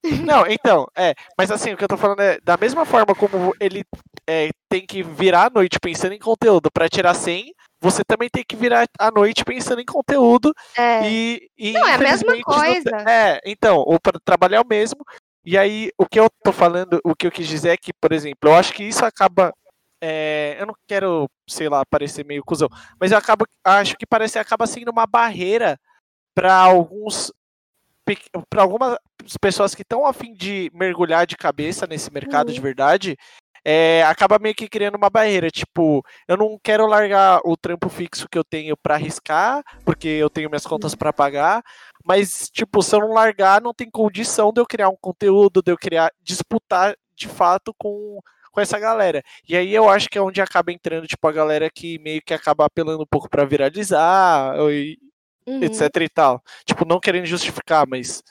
[0.25, 1.13] não, então, é.
[1.37, 3.83] Mas assim, o que eu tô falando é, da mesma forma como ele
[4.25, 8.43] é, tem que virar à noite pensando em conteúdo pra tirar 100, você também tem
[8.47, 11.05] que virar à noite pensando em conteúdo É.
[11.09, 12.89] e, e Não, é a mesma não coisa.
[13.09, 15.03] É, então, o pra trabalhar é o mesmo.
[15.45, 18.13] E aí, o que eu tô falando, o que eu quis dizer é que, por
[18.13, 19.53] exemplo, eu acho que isso acaba.
[20.01, 22.69] é, eu não quero, sei lá, parecer meio cuzão,
[22.99, 25.77] mas eu acabo, acho que parece acaba sendo uma barreira
[26.35, 27.33] para alguns
[28.49, 28.97] para algumas
[29.41, 32.53] pessoas que estão a fim de mergulhar de cabeça nesse mercado Uhum.
[32.53, 33.17] de verdade,
[33.63, 35.49] é, acaba meio que criando uma barreira.
[35.49, 40.29] Tipo, eu não quero largar o trampo fixo que eu tenho para arriscar, porque eu
[40.29, 41.61] tenho minhas contas para pagar,
[42.05, 45.71] mas, tipo, se eu não largar, não tem condição de eu criar um conteúdo, de
[45.71, 48.19] eu criar, disputar de fato com,
[48.51, 49.21] com essa galera.
[49.47, 52.33] E aí eu acho que é onde acaba entrando, tipo, a galera que meio que
[52.33, 54.97] acaba apelando um pouco para viralizar, e,
[55.49, 55.63] Uhum.
[55.63, 56.43] etc e tal.
[56.65, 58.23] Tipo, não querendo justificar, mas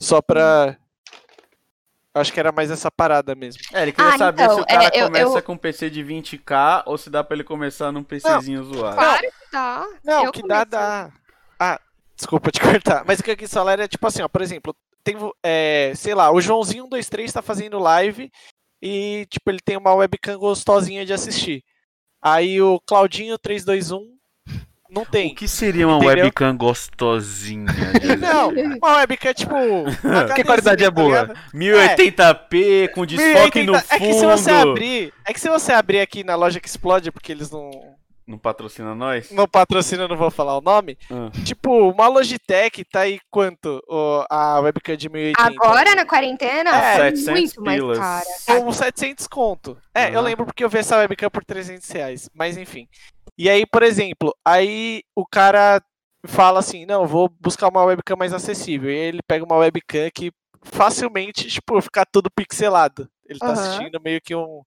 [0.00, 0.76] só pra.
[2.14, 3.62] Acho que era mais essa parada mesmo.
[3.72, 5.56] É, ele queria Ah, saber então, se o cara é, eu- começa eu- com um
[5.58, 8.96] PC de 20k ou se dá pra ele começar num PCzinho zoado.
[8.96, 9.86] Claro que dá.
[10.02, 10.70] Não, Eu o que dá, comecei.
[10.70, 11.12] dá.
[11.60, 11.80] Ah,
[12.16, 13.04] desculpa te cortar.
[13.06, 16.14] Mas o que eu quis falar era, tipo assim, ó, por exemplo, tem, é, sei
[16.14, 18.32] lá, o Joãozinho 123 tá fazendo live
[18.82, 21.62] e, tipo, ele tem uma webcam gostosinha de assistir.
[22.20, 24.17] Aí o Claudinho 321
[24.90, 25.32] não tem.
[25.32, 26.24] O que seria uma Entendeu?
[26.24, 27.66] webcam gostosinha?
[28.18, 28.48] Não,
[28.78, 29.54] uma webcam, tipo.
[29.54, 31.20] uma Que qualidade é tá boa?
[31.22, 31.38] ligado?
[31.54, 33.84] 1080p com desfoque 1080 no fundo.
[33.90, 35.12] É que se você abrir.
[35.26, 37.70] É que se você abrir aqui na loja que explode, porque eles não,
[38.28, 39.30] Não patrocina nós?
[39.30, 40.98] não patrocinam, eu não vou falar o nome.
[41.10, 41.30] Ah.
[41.44, 45.42] Tipo, uma Logitech tá aí quanto o- a webcam de 1080?
[45.64, 47.98] Agora, na quarentena, É, é 700 muito mais pilas.
[47.98, 48.24] cara.
[48.60, 49.78] Com 700 conto.
[49.94, 50.20] É, eu Aham.
[50.20, 52.28] lembro porque eu vi essa webcam por 300 reais.
[52.34, 52.86] Mas enfim.
[53.38, 55.80] E aí, por exemplo, aí o cara
[56.26, 58.90] fala assim, não, vou buscar uma webcam mais acessível.
[58.90, 60.30] E aí ele pega uma webcam que
[60.62, 63.08] facilmente, tipo, fica tudo pixelado.
[63.26, 63.52] Ele tá Aham.
[63.54, 64.62] assistindo meio que um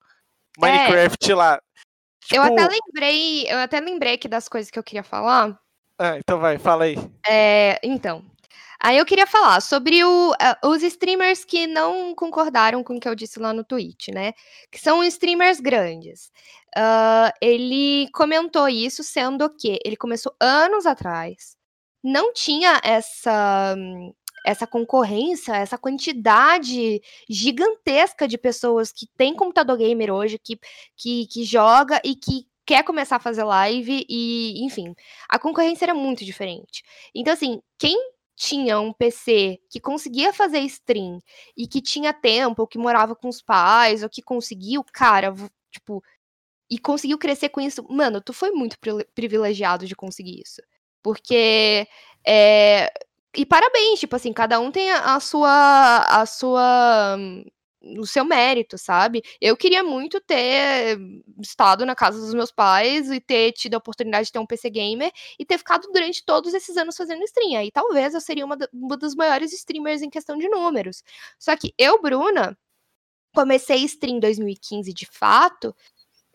[0.58, 1.60] Minecraft lá.
[2.31, 5.57] Eu Tipo, até lembrei, eu até lembrei aqui das coisas que eu queria falar.
[5.97, 6.95] Ah, então vai, fala aí.
[7.27, 8.23] É, então,
[8.81, 13.07] aí eu queria falar sobre o, ah, os streamers que não concordaram com o que
[13.07, 14.34] eu disse lá no tweet, né?
[14.71, 16.31] Que são streamers grandes.
[16.75, 21.55] Ah, ele comentou isso, sendo que ele começou anos atrás,
[22.03, 24.13] não tinha essa hum,
[24.45, 30.60] essa concorrência, essa quantidade gigantesca de pessoas que tem computador gamer hoje, que,
[30.97, 34.95] que, que joga e que quer começar a fazer live e, enfim,
[35.30, 36.84] a concorrência era muito diferente.
[37.13, 37.97] Então, assim, quem
[38.36, 41.19] tinha um PC que conseguia fazer stream
[41.56, 45.34] e que tinha tempo, ou que morava com os pais, ou que conseguiu, cara,
[45.71, 46.04] tipo,
[46.69, 50.62] e conseguiu crescer com isso, mano, tu foi muito privile- privilegiado de conseguir isso.
[51.04, 51.88] Porque
[52.25, 52.91] é,
[53.36, 57.44] e parabéns, tipo assim, cada um tem a, a sua a sua hum,
[57.98, 59.24] o seu mérito, sabe?
[59.39, 61.00] Eu queria muito ter
[61.41, 64.70] estado na casa dos meus pais e ter tido a oportunidade de ter um PC
[64.70, 67.58] gamer e ter ficado durante todos esses anos fazendo stream.
[67.60, 71.04] Aí talvez eu seria uma, uma dos maiores streamers em questão de números.
[71.39, 72.58] Só que eu, Bruna,
[73.34, 75.76] comecei stream em 2015 de fato,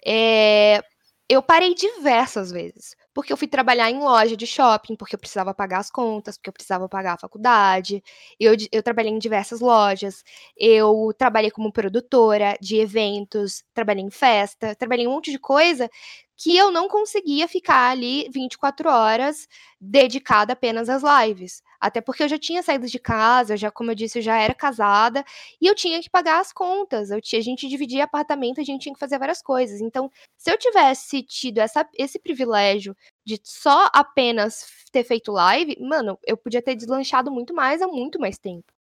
[0.05, 0.83] é,
[1.29, 2.97] eu parei diversas vezes.
[3.17, 6.51] Porque eu fui trabalhar em loja de shopping, porque eu precisava pagar as contas, porque
[6.51, 8.03] eu precisava pagar a faculdade.
[8.39, 10.23] Eu, eu trabalhei em diversas lojas.
[10.55, 15.89] Eu trabalhei como produtora de eventos, trabalhei em festa, trabalhei em um monte de coisa
[16.37, 19.49] que eu não conseguia ficar ali 24 horas
[19.81, 21.63] dedicada apenas às lives.
[21.81, 24.55] Até porque eu já tinha saído de casa, já, como eu disse, eu já era
[24.55, 25.25] casada
[25.61, 27.11] e eu tinha que pagar as contas.
[27.11, 29.81] Eu tinha, a gente dividia apartamento, a gente tinha que fazer várias coisas.
[29.81, 36.19] Então, se eu tivesse tido essa, esse privilégio de só apenas ter feito live, mano,
[36.27, 38.76] eu podia ter deslanchado muito mais há muito mais tempo.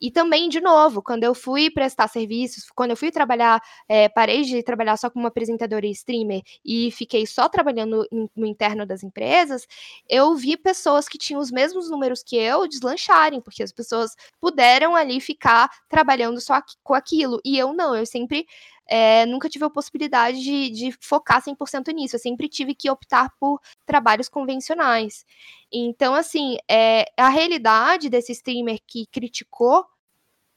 [0.00, 4.42] E também, de novo, quando eu fui prestar serviços, quando eu fui trabalhar, é, parei
[4.42, 9.66] de trabalhar só como apresentadora e streamer e fiquei só trabalhando no interno das empresas,
[10.08, 14.94] eu vi pessoas que tinham os mesmos números que eu deslancharem, porque as pessoas puderam
[14.94, 17.40] ali ficar trabalhando só com aquilo.
[17.44, 18.46] E eu não, eu sempre
[18.88, 22.16] é, nunca tive a possibilidade de, de focar 100% nisso.
[22.16, 25.24] Eu sempre tive que optar por trabalhos convencionais.
[25.72, 29.84] Então, assim, é, a realidade desse streamer que criticou,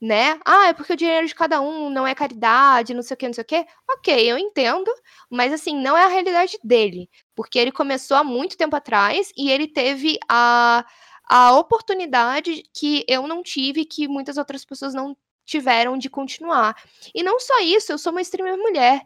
[0.01, 0.39] né?
[0.45, 3.27] Ah, é porque o dinheiro de cada um não é caridade, não sei o que,
[3.27, 3.65] não sei o que.
[3.91, 4.89] Ok, eu entendo,
[5.29, 7.09] mas assim, não é a realidade dele.
[7.35, 10.85] Porque ele começou há muito tempo atrás e ele teve a,
[11.27, 15.17] a oportunidade que eu não tive, que muitas outras pessoas não
[15.49, 16.75] tiveram de continuar.
[17.13, 19.01] E não só isso, eu sou uma streamer mulher.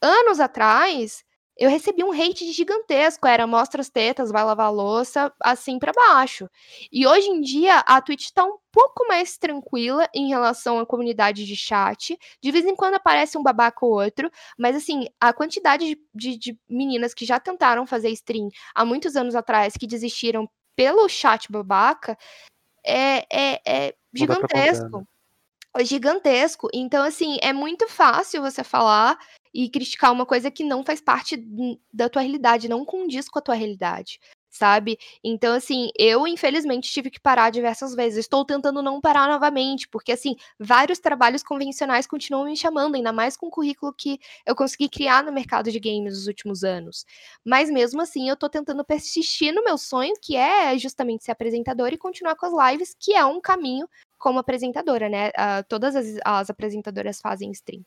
[0.00, 1.24] Anos atrás,
[1.56, 5.90] eu recebi um hate gigantesco, era mostra as tetas, vai lavar a louça, assim para
[5.90, 6.46] baixo.
[6.92, 11.46] E hoje em dia a Twitch tá um pouco mais tranquila em relação à comunidade
[11.46, 12.16] de chat.
[12.42, 16.38] De vez em quando aparece um babaca ou outro, mas assim, a quantidade de, de,
[16.38, 21.50] de meninas que já tentaram fazer stream há muitos anos atrás, que desistiram pelo chat
[21.50, 22.18] babaca,
[22.84, 25.06] é, é, é gigantesco
[25.84, 26.68] gigantesco.
[26.72, 29.18] Então, assim, é muito fácil você falar
[29.54, 31.36] e criticar uma coisa que não faz parte
[31.92, 34.20] da tua realidade, não condiz com a tua realidade,
[34.50, 34.98] sabe?
[35.24, 38.18] Então, assim, eu infelizmente tive que parar diversas vezes.
[38.18, 43.34] Estou tentando não parar novamente, porque, assim, vários trabalhos convencionais continuam me chamando, ainda mais
[43.36, 47.06] com o currículo que eu consegui criar no mercado de games nos últimos anos.
[47.44, 51.88] Mas mesmo assim, eu tô tentando persistir no meu sonho, que é justamente ser apresentador
[51.92, 53.88] e continuar com as lives, que é um caminho
[54.18, 55.28] como apresentadora, né?
[55.28, 57.84] Uh, todas as, as, apresentadoras fazem stream.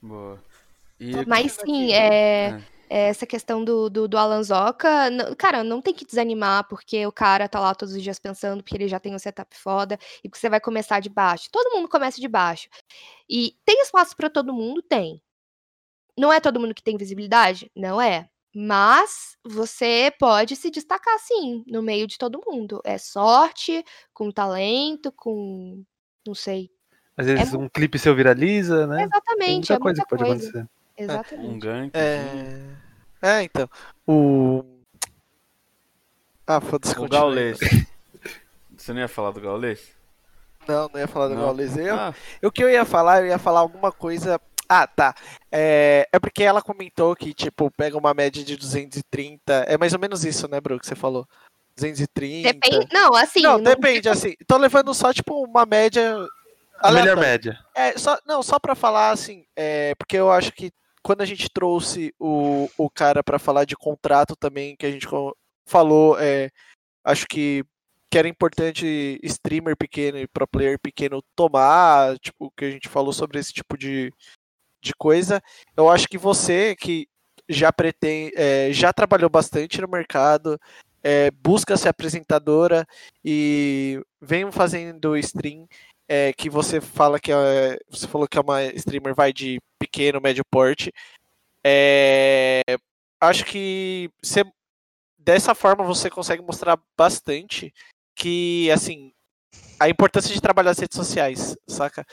[0.00, 0.42] Boa.
[0.98, 4.88] E Mas sim, é, é, essa questão do, do, do Alan Zoca,
[5.38, 8.76] cara, não tem que desanimar, porque o cara tá lá todos os dias pensando, porque
[8.76, 11.48] ele já tem um setup foda, e que você vai começar de baixo.
[11.50, 12.68] Todo mundo começa de baixo.
[13.28, 14.82] E tem espaço para todo mundo?
[14.82, 15.22] Tem.
[16.18, 17.70] Não é todo mundo que tem visibilidade?
[17.74, 18.28] Não é.
[18.54, 22.80] Mas você pode se destacar sim, no meio de todo mundo.
[22.84, 25.84] É sorte, com talento, com.
[26.26, 26.70] não sei.
[27.16, 27.56] Às vezes é...
[27.56, 29.04] um clipe seu viraliza, né?
[29.04, 29.46] Exatamente.
[29.46, 30.48] Tem muita é coisa muita que pode coisa.
[30.48, 30.68] acontecer.
[30.96, 31.48] Exatamente.
[31.48, 31.90] Um gank.
[31.94, 32.76] É...
[33.22, 33.68] é, então.
[34.06, 34.64] O.
[36.46, 36.98] Ah, foda-se.
[36.98, 37.58] O Gaulês.
[38.76, 39.94] Você não ia falar do Gaulês?
[40.66, 41.42] Não, não ia falar do Não.
[41.42, 41.76] Gaulês.
[41.76, 44.40] Eu, Ah, O que eu ia falar, eu ia falar alguma coisa.
[44.72, 45.16] Ah, tá.
[45.50, 49.64] É, é porque ela comentou que, tipo, pega uma média de 230.
[49.66, 51.26] É mais ou menos isso, né, Bru, que você falou?
[51.74, 52.52] 230.
[52.52, 52.88] Depende.
[52.92, 53.42] Não, assim.
[53.42, 54.36] Não, não- depende, assim.
[54.46, 56.16] Tô levando só, tipo, uma média.
[56.78, 57.58] A melhor média.
[57.74, 60.70] É, só, não, só pra falar, assim, é, porque eu acho que
[61.02, 65.06] quando a gente trouxe o, o cara pra falar de contrato também, que a gente
[65.66, 66.48] falou, é,
[67.04, 67.64] acho que,
[68.08, 73.12] que era importante streamer pequeno e pro player pequeno tomar, tipo, que a gente falou
[73.12, 74.12] sobre esse tipo de,
[74.80, 75.42] de coisa.
[75.76, 77.08] Eu acho que você que
[77.48, 80.58] já pretende, é, já trabalhou bastante no mercado,
[81.02, 82.86] é, busca ser apresentadora
[83.24, 85.66] e vem fazendo stream
[86.08, 90.20] é, que você fala que é, você falou que é uma streamer vai de pequeno,
[90.20, 90.92] médio porte.
[91.64, 92.62] É,
[93.20, 94.44] acho que você,
[95.18, 97.72] dessa forma você consegue mostrar bastante
[98.14, 99.12] que assim
[99.78, 102.04] a importância de trabalhar as redes sociais, saca?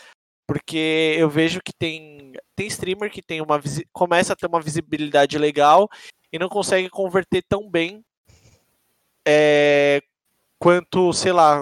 [0.47, 5.37] Porque eu vejo que tem tem streamer que tem uma começa a ter uma visibilidade
[5.37, 5.87] legal
[6.31, 8.03] e não consegue converter tão bem
[9.27, 10.01] é,
[10.57, 11.61] quanto, sei lá,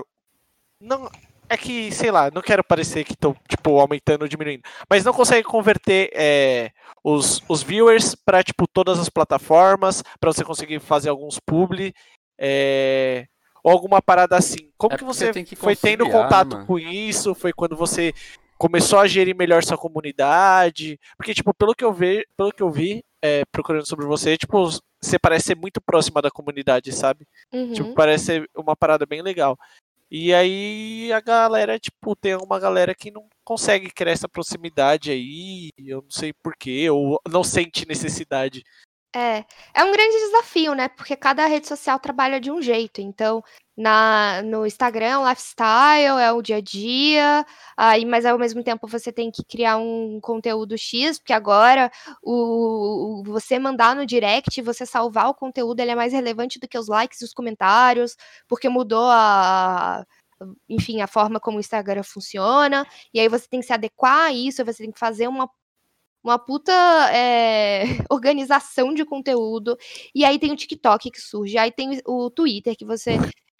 [0.79, 1.09] não
[1.49, 5.13] é que, sei lá, não quero parecer que tô, tipo, aumentando ou diminuindo, mas não
[5.13, 6.71] consegue converter é,
[7.03, 11.93] os, os viewers para tipo, todas as plataformas, para você conseguir fazer alguns publi,
[12.39, 13.25] é,
[13.63, 14.71] ou alguma parada assim.
[14.77, 16.65] Como É que você que foi tendo né, contato mano?
[16.67, 17.33] com isso?
[17.33, 18.13] Foi quando você
[18.57, 20.99] começou a gerir melhor sua comunidade?
[21.17, 24.69] Porque, tipo, pelo que eu, ve, pelo que eu vi, é, procurando sobre você, tipo,
[25.01, 27.27] você parece ser muito próxima da comunidade, sabe?
[27.53, 27.73] Uhum.
[27.73, 29.57] Tipo, parece ser uma parada bem legal.
[30.09, 35.69] E aí a galera, tipo, tem uma galera que não consegue criar essa proximidade aí,
[35.77, 38.63] eu não sei porquê, ou não sente necessidade.
[39.15, 40.89] É, é um grande desafio, né?
[40.89, 43.01] Porque cada rede social trabalha de um jeito.
[43.01, 43.41] Então,
[43.77, 47.45] na, no Instagram lifestyle, é o dia a dia,
[47.75, 51.91] aí, mas ao mesmo tempo você tem que criar um conteúdo X, porque agora
[52.23, 56.67] o, o- você mandar no direct, você salvar o conteúdo, ele é mais relevante do
[56.67, 58.15] que os likes e os comentários,
[58.47, 60.05] porque mudou a.
[60.69, 64.33] Enfim, a forma como o Instagram funciona, e aí você tem que se adequar a
[64.33, 65.49] isso, você tem que fazer uma
[66.23, 66.71] uma puta
[67.13, 69.77] é, organização de conteúdo.
[70.13, 73.17] E aí tem o TikTok que surge, aí tem o Twitter que você.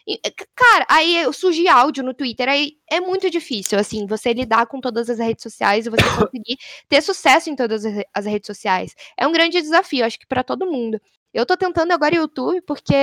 [0.08, 0.18] E,
[0.54, 5.10] cara, aí surge áudio no Twitter, aí é muito difícil, assim, você lidar com todas
[5.10, 5.96] as redes sociais e você
[6.30, 6.56] conseguir
[6.88, 7.82] ter sucesso em todas
[8.14, 8.94] as redes sociais.
[9.16, 11.00] É um grande desafio, acho que para todo mundo.
[11.34, 12.94] Eu tô tentando agora YouTube porque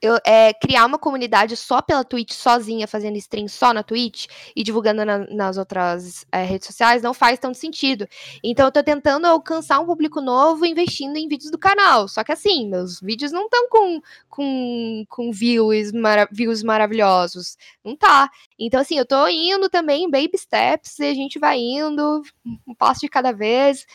[0.00, 4.62] eu, é, criar uma comunidade só pela Twitch, sozinha, fazendo stream só na Twitch e
[4.62, 8.06] divulgando na, nas outras é, redes sociais, não faz tanto sentido.
[8.42, 12.08] Então eu tô tentando alcançar um público novo investindo em vídeos do canal.
[12.08, 17.56] Só que assim, meus vídeos não estão com, com, com views, mara views maravilhosos.
[17.84, 18.30] Não tá.
[18.58, 22.22] Então, assim, eu tô indo também baby steps e a gente vai indo,
[22.66, 23.86] um passo de cada vez.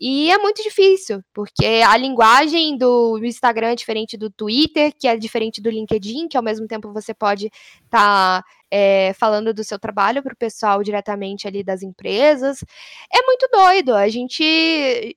[0.00, 5.14] E é muito difícil, porque a linguagem do Instagram é diferente do Twitter, que é
[5.14, 7.48] diferente do LinkedIn, que ao mesmo tempo você pode
[7.84, 12.64] estar tá, é, falando do seu trabalho para o pessoal diretamente ali das empresas.
[13.12, 13.94] É muito doido.
[13.94, 15.14] A gente.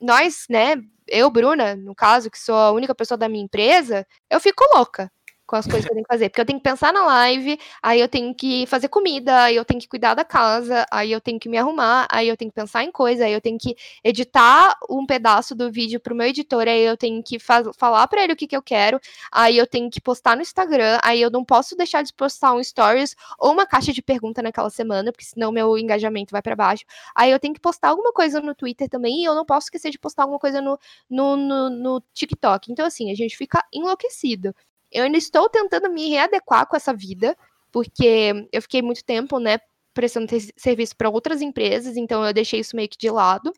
[0.00, 0.76] Nós, né?
[1.06, 5.10] Eu, Bruna, no caso, que sou a única pessoa da minha empresa, eu fico louca
[5.46, 6.28] com as coisas que eu tenho que fazer.
[6.28, 9.64] Porque eu tenho que pensar na live, aí eu tenho que fazer comida, aí eu
[9.64, 12.54] tenho que cuidar da casa, aí eu tenho que me arrumar, aí eu tenho que
[12.54, 16.66] pensar em coisa, aí eu tenho que editar um pedaço do vídeo pro meu editor,
[16.68, 19.90] aí eu tenho que falar para ele o que, que eu quero, aí eu tenho
[19.90, 23.66] que postar no Instagram, aí eu não posso deixar de postar um stories ou uma
[23.66, 26.84] caixa de pergunta naquela semana, porque senão meu engajamento vai para baixo.
[27.14, 29.90] Aí eu tenho que postar alguma coisa no Twitter também, e eu não posso esquecer
[29.90, 30.78] de postar alguma coisa no,
[31.10, 32.72] no, no, no TikTok.
[32.72, 34.54] Então, assim, a gente fica enlouquecido.
[34.92, 37.36] Eu ainda estou tentando me readequar com essa vida,
[37.70, 39.58] porque eu fiquei muito tempo, né,
[39.94, 40.26] prestando
[40.56, 43.52] serviço para outras empresas, então eu deixei isso meio que de lado.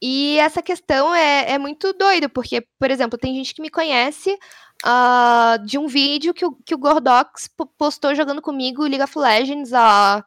[0.00, 4.38] E essa questão é, é muito doida, porque, por exemplo, tem gente que me conhece
[4.84, 9.72] uh, de um vídeo que o, que o Gordox postou jogando comigo League of Legends
[9.72, 10.24] há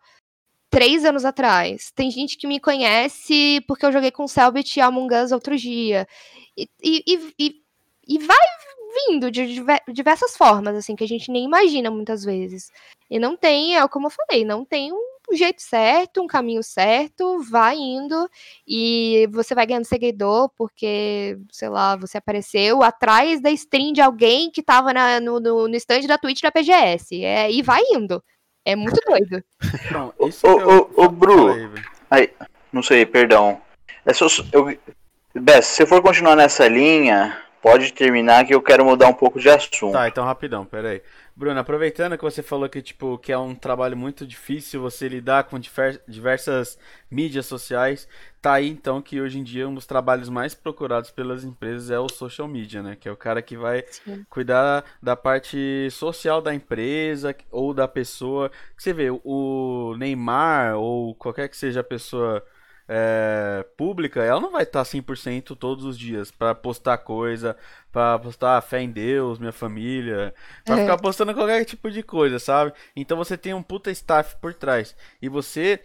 [0.69, 1.91] três anos atrás.
[1.95, 5.57] Tem gente que me conhece porque eu joguei com o Selbit e Among Us outro
[5.57, 6.07] dia.
[6.57, 7.61] E, e, e,
[8.07, 8.37] e vai
[9.07, 12.71] vindo de diversas formas, assim, que a gente nem imagina muitas vezes.
[13.09, 17.39] E não tem, é como eu falei, não tem um jeito certo, um caminho certo,
[17.41, 18.29] vai indo
[18.67, 24.49] e você vai ganhando seguidor porque, sei lá, você apareceu atrás da stream de alguém
[24.51, 27.23] que tava na, no, no, no stand da Twitch da PGS.
[27.23, 28.23] É, e vai indo.
[28.65, 29.43] É muito doido.
[29.91, 31.49] Não, isso ô, ô, ô, Bru,
[32.09, 32.29] aí,
[32.71, 33.61] não sei, perdão.
[34.05, 34.77] É só, eu,
[35.33, 39.39] Bess, se você for continuar nessa linha, Pode terminar que eu quero mudar um pouco
[39.39, 39.93] de assunto.
[39.93, 41.01] Tá, então rapidão, pera aí.
[41.35, 45.45] Bruno, aproveitando que você falou que, tipo, que é um trabalho muito difícil você lidar
[45.45, 45.59] com
[46.07, 46.77] diversas
[47.09, 48.07] mídias sociais,
[48.41, 51.99] tá aí então que hoje em dia um dos trabalhos mais procurados pelas empresas é
[51.99, 52.97] o social media, né?
[52.99, 54.25] Que é o cara que vai Sim.
[54.29, 58.51] cuidar da parte social da empresa ou da pessoa.
[58.77, 62.43] Você vê, o Neymar ou qualquer que seja a pessoa
[62.93, 67.55] é, pública, ela não vai estar 100% todos os dias para postar coisa,
[67.89, 70.33] para postar fé em Deus, minha família,
[70.65, 70.81] para é.
[70.81, 72.73] ficar postando qualquer tipo de coisa, sabe?
[72.93, 74.93] Então você tem um puta staff por trás.
[75.21, 75.79] E você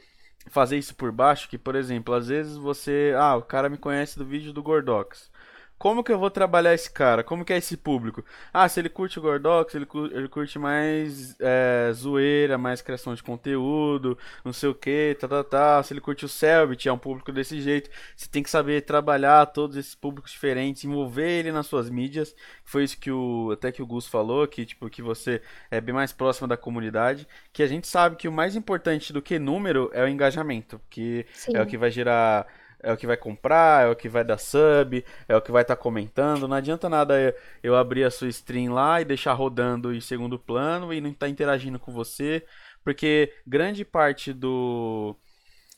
[0.48, 4.18] fazer isso por baixo, que por exemplo, às vezes você, ah, o cara me conhece
[4.18, 5.30] do vídeo do Gordox.
[5.78, 7.22] Como que eu vou trabalhar esse cara?
[7.22, 8.24] Como que é esse público?
[8.52, 13.14] Ah, se ele curte o Gordox, ele, curte, ele curte mais é, zoeira, mais criação
[13.14, 15.82] de conteúdo, não sei o que, tá, tá, tá.
[15.82, 17.90] Se ele curte o Selbit, é um público desse jeito.
[18.16, 22.34] Você tem que saber trabalhar todos esses públicos diferentes, envolver ele nas suas mídias.
[22.64, 25.94] Foi isso que o até que o Gus falou, que tipo que você é bem
[25.94, 29.90] mais próximo da comunidade, que a gente sabe que o mais importante do que número
[29.92, 31.56] é o engajamento, que Sim.
[31.56, 32.46] é o que vai gerar
[32.86, 35.62] é o que vai comprar, é o que vai dar sub, é o que vai
[35.62, 36.46] estar tá comentando.
[36.46, 40.94] Não adianta nada eu abrir a sua stream lá e deixar rodando em segundo plano
[40.94, 42.46] e não estar tá interagindo com você,
[42.84, 45.16] porque grande parte do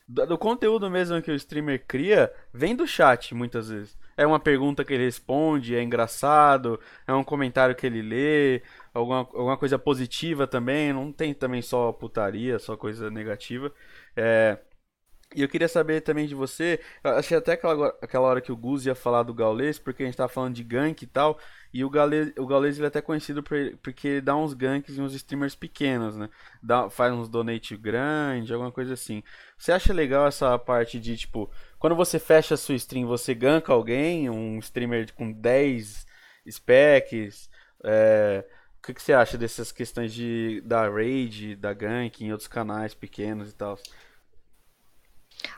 [0.06, 3.96] do conteúdo mesmo que o streamer cria vem do chat muitas vezes.
[4.16, 9.18] É uma pergunta que ele responde, é engraçado, é um comentário que ele lê, alguma,
[9.18, 13.72] alguma coisa positiva também, não tem também só putaria, só coisa negativa.
[14.16, 14.58] É,
[15.34, 18.86] e eu queria saber também de você, achei até aquela, aquela hora que o Gus
[18.86, 21.38] ia falar do Gaules, porque a gente tava falando de gank e tal,
[21.72, 24.96] e o Gaules, o Gaules ele é até conhecido por, porque ele dá uns ganks
[24.96, 26.30] em uns streamers pequenos, né?
[26.62, 29.22] Dá, faz uns donate grande, alguma coisa assim.
[29.58, 33.70] Você acha legal essa parte de, tipo, quando você fecha a sua stream, você ganka
[33.72, 36.06] alguém, um streamer com 10
[36.50, 37.50] specs,
[37.84, 38.44] é...
[38.78, 42.94] O que, que você acha dessas questões de da raid, da gank em outros canais
[42.94, 43.76] pequenos e tal?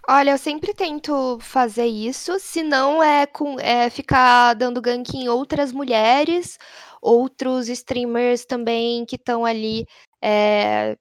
[0.08, 5.28] Olha, eu sempre tento fazer isso, se não é com é ficar dando gank em
[5.28, 6.58] outras mulheres,
[7.00, 9.86] outros streamers também que estão ali,
[10.22, 10.96] eh,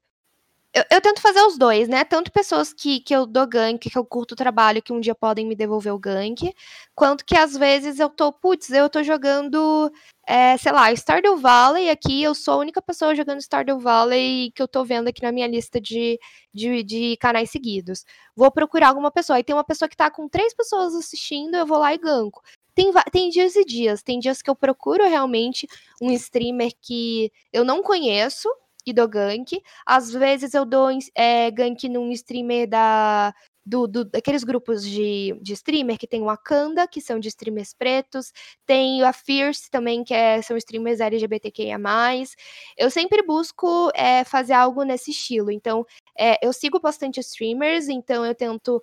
[0.79, 2.03] eu, eu, tento fazer os dois, né?
[2.05, 5.13] Tanto pessoas que, que eu dou gank, que eu curto o trabalho, que um dia
[5.13, 6.53] podem me devolver o gank,
[6.95, 9.91] quanto que às vezes eu tô, putz, eu tô jogando,
[10.25, 14.61] é, sei lá, Stardew Valley aqui, eu sou a única pessoa jogando Stardew Valley que
[14.61, 16.17] eu tô vendo aqui na minha lista de,
[16.53, 18.05] de, de canais seguidos.
[18.35, 19.37] Vou procurar alguma pessoa.
[19.37, 22.41] Aí tem uma pessoa que tá com três pessoas assistindo, eu vou lá e ganco.
[22.73, 24.01] Tem, tem dias e dias.
[24.01, 25.67] Tem dias que eu procuro realmente
[26.01, 28.49] um streamer que eu não conheço,
[28.89, 29.61] e dou gank.
[29.85, 33.33] Às vezes eu dou é, gank num streamer da.
[33.65, 37.71] Do, do, daqueles grupos de, de streamer que tem o Wakanda, que são de streamers
[37.71, 38.33] pretos,
[38.65, 41.77] tem a Fierce também, que é, são streamers LGBTQIA.
[42.75, 45.51] Eu sempre busco é, fazer algo nesse estilo.
[45.51, 45.85] Então,
[46.17, 48.81] é, eu sigo bastante streamers, então eu tento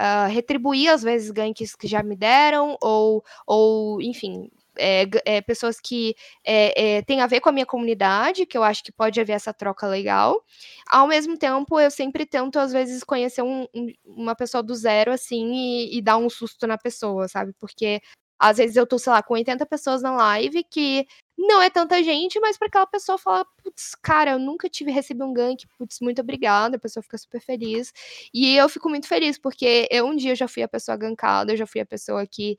[0.00, 4.48] uh, retribuir, às vezes, ganks que já me deram, ou, ou enfim,
[4.78, 6.14] é, é, pessoas que
[6.44, 9.32] é, é, têm a ver com a minha comunidade, que eu acho que pode haver
[9.32, 10.42] essa troca legal.
[10.88, 15.12] Ao mesmo tempo, eu sempre tento, às vezes, conhecer um, um, uma pessoa do zero,
[15.12, 17.52] assim, e, e, dar um susto na pessoa, sabe?
[17.58, 18.00] Porque
[18.38, 21.06] às vezes eu tô, sei lá, com 80 pessoas na live que
[21.38, 25.24] não é tanta gente, mas para aquela pessoa falar, putz, cara, eu nunca tive recebido
[25.24, 27.92] um gank, putz, muito obrigada, a pessoa fica super feliz.
[28.34, 31.56] E eu fico muito feliz, porque eu um dia já fui a pessoa gankada, eu
[31.56, 32.58] já fui a pessoa que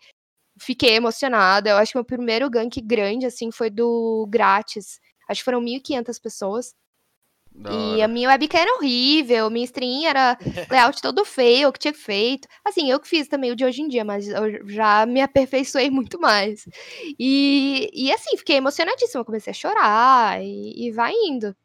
[0.57, 1.69] fiquei emocionada.
[1.69, 4.99] Eu acho que meu primeiro gank grande, assim, foi do grátis.
[5.27, 6.75] Acho que foram 1.500 pessoas.
[7.97, 10.37] e a minha webcam era horrível, minha stream era
[10.71, 12.47] layout todo feio, que tinha feito.
[12.65, 15.89] Assim, eu que fiz também o de hoje em dia, mas eu já me aperfeiçoei
[15.91, 16.67] muito mais.
[17.19, 21.55] E, e assim, fiquei emocionadíssima, comecei a chorar e, e vai indo.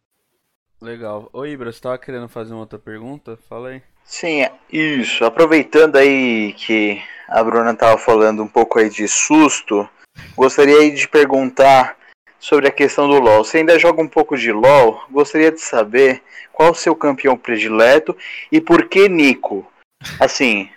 [0.81, 1.29] Legal.
[1.33, 3.37] Oi, Ibra, você tava querendo fazer uma outra pergunta?
[3.49, 3.83] Fala aí.
[4.09, 5.23] Sim, isso.
[5.27, 9.87] Aproveitando aí que a Bruna estava falando um pouco aí de susto,
[10.35, 11.95] gostaria de perguntar
[12.41, 13.45] sobre a questão do LoL.
[13.45, 15.05] Você ainda joga um pouco de LoL?
[15.11, 16.23] Gostaria de saber
[16.55, 18.17] qual o seu campeão predileto
[18.51, 19.71] e por que Nico?
[20.19, 20.71] Assim,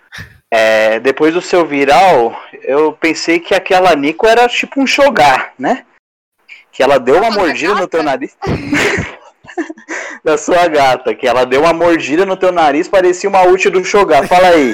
[0.50, 5.86] é, depois do seu viral, eu pensei que aquela Nico era tipo um Shogar, né?
[6.70, 8.36] Que ela deu uma mordida no teu nariz.
[10.24, 13.84] da sua gata, que ela deu uma mordida no teu nariz, parecia uma ult do
[13.84, 14.26] Shogar.
[14.28, 14.72] Fala aí.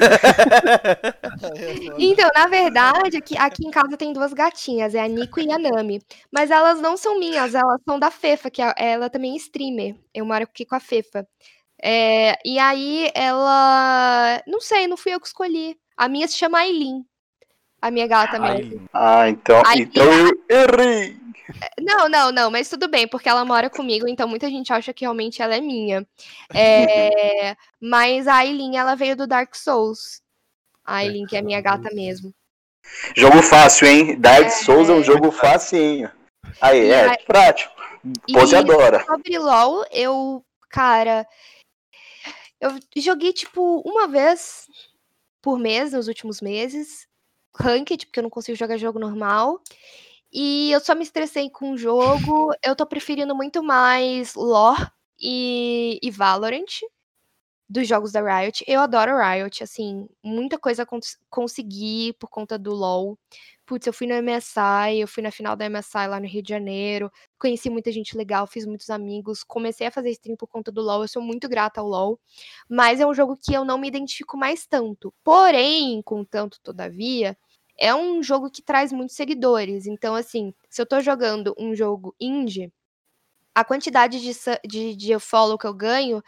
[1.99, 5.59] então, na verdade, aqui, aqui em casa tem duas gatinhas, é a Nico e a
[5.59, 6.03] Nami.
[6.31, 9.97] Mas elas não são minhas, elas são da Fefa, que é, ela também é streamer.
[10.13, 11.27] Eu moro aqui com a Fefa.
[11.83, 14.43] É, e aí ela.
[14.47, 15.77] Não sei, não fui eu que escolhi.
[15.97, 17.05] A minha se chama Aileen.
[17.81, 18.89] A minha gata mesmo.
[18.93, 21.17] Ah, então, então eu errei.
[21.81, 25.05] Não, não, não, mas tudo bem, porque ela mora comigo, então muita gente acha que
[25.05, 26.07] realmente ela é minha.
[26.53, 30.21] É, mas a Aileen, ela veio do Dark Souls.
[30.85, 32.35] A Aileen, que é minha gata mesmo.
[33.17, 34.21] Jogo fácil, hein?
[34.21, 34.51] Dark é...
[34.51, 36.11] Souls é um jogo facinho.
[36.61, 37.19] Aí, e é, a...
[37.27, 37.75] prático.
[38.33, 39.05] Pose adora.
[39.05, 41.27] Sobre LOL, eu, cara,
[42.61, 44.67] eu joguei, tipo, uma vez
[45.43, 47.08] por mês nos últimos meses.
[47.59, 49.61] Ranked, porque eu não consigo jogar jogo normal.
[50.33, 52.53] E eu só me estressei com o jogo.
[52.63, 54.87] Eu tô preferindo muito mais lore
[55.21, 56.67] e, e Valorant
[57.69, 58.65] dos jogos da Riot.
[58.67, 63.19] Eu adoro Riot, assim, muita coisa cons consegui por conta do LoL.
[63.67, 66.49] Putz, eu fui no MSI, eu fui na final da MSI lá no Rio de
[66.49, 70.81] Janeiro, conheci muita gente legal, fiz muitos amigos, comecei a fazer stream por conta do
[70.81, 72.19] LoL, eu sou muito grata ao LoL,
[72.67, 75.13] mas é um jogo que eu não me identifico mais tanto.
[75.23, 77.37] Porém, contanto, todavia,
[77.79, 79.87] é um jogo que traz muitos seguidores.
[79.87, 82.73] Então, assim, se eu tô jogando um jogo indie,
[83.55, 84.33] a quantidade de,
[84.67, 86.23] de, de follow que eu ganho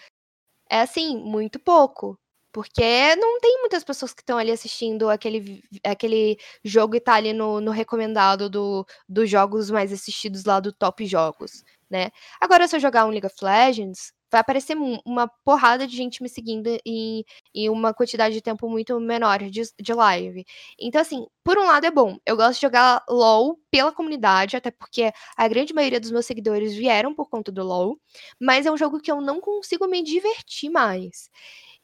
[0.70, 2.18] é, assim, muito pouco.
[2.52, 7.32] Porque não tem muitas pessoas que estão ali assistindo aquele, aquele jogo e tá ali
[7.32, 12.10] no, no recomendado do, dos jogos mais assistidos lá do Top Jogos, né?
[12.40, 16.28] Agora, se eu jogar um League of Legends, vai aparecer uma porrada de gente me
[16.28, 17.24] seguindo em,
[17.54, 20.44] em uma quantidade de tempo muito menor de, de live.
[20.78, 22.16] Então, assim, por um lado é bom.
[22.24, 26.74] Eu gosto de jogar LOL pela comunidade, até porque a grande maioria dos meus seguidores
[26.74, 27.98] vieram por conta do LOL.
[28.40, 31.28] Mas é um jogo que eu não consigo me divertir mais.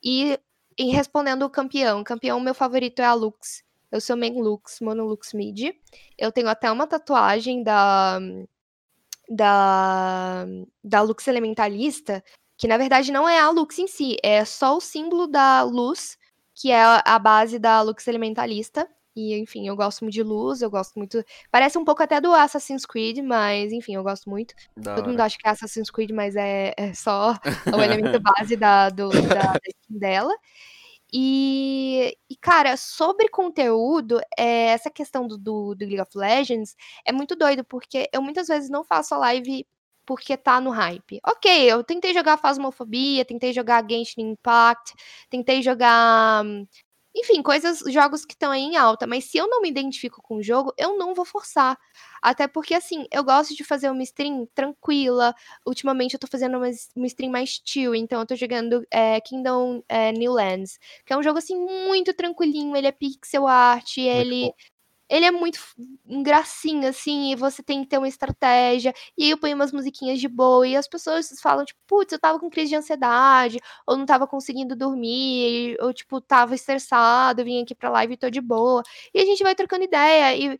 [0.03, 0.38] E
[0.78, 3.64] em respondendo o campeão, campeão meu favorito é a Lux.
[3.90, 5.74] Eu sou main Lux, mono Lux mid.
[6.18, 8.20] Eu tenho até uma tatuagem da
[9.29, 10.47] da,
[10.83, 12.22] da Lux Elementalista,
[12.57, 16.16] que na verdade não é a Lux em si, é só o símbolo da luz,
[16.55, 18.89] que é a base da Lux Elementalista.
[19.14, 21.24] E, enfim, eu gosto muito de luz, eu gosto muito.
[21.51, 24.55] Parece um pouco até do Assassin's Creed, mas, enfim, eu gosto muito.
[24.77, 25.11] Da Todo hora.
[25.11, 27.35] mundo acha que é Assassin's Creed, mas é, é só
[27.74, 29.18] o elemento base da, do, da,
[29.57, 30.35] da skin dela.
[31.19, 37.12] E, e, cara, sobre conteúdo, é, essa questão do, do, do, League of Legends é
[37.12, 39.67] muito doido, porque eu muitas vezes não faço a live
[40.05, 41.19] porque tá no hype.
[41.27, 44.93] Ok, eu tentei jogar Phasmophobia, tentei jogar Genshin Impact,
[45.31, 46.45] tentei jogar
[47.17, 49.07] enfim, coisas, jogos que estão aí em alta.
[49.07, 51.79] Mas se eu não me identifico com o jogo, eu não vou forçar.
[52.23, 55.35] Até porque, assim, eu gosto de fazer uma stream tranquila.
[55.67, 57.95] Ultimamente eu tô fazendo uma, uma stream mais chill.
[57.95, 60.79] Então eu tô jogando é, Kingdom é, New Lands.
[61.07, 62.77] Que é um jogo, assim, muito tranquilinho.
[62.77, 64.47] Ele é pixel art, ele...
[64.47, 64.76] Bom
[65.09, 65.59] ele é muito
[66.04, 68.92] gracinha, assim, e você tem que ter uma estratégia.
[69.16, 72.18] E aí eu ponho umas musiquinhas de boa, e as pessoas falam, tipo, putz, eu
[72.18, 77.62] tava com crise de ansiedade, ou não tava conseguindo dormir, ou, tipo, tava estressado, vim
[77.62, 78.82] aqui pra live e tô de boa.
[79.14, 80.59] E a gente vai trocando ideia, e,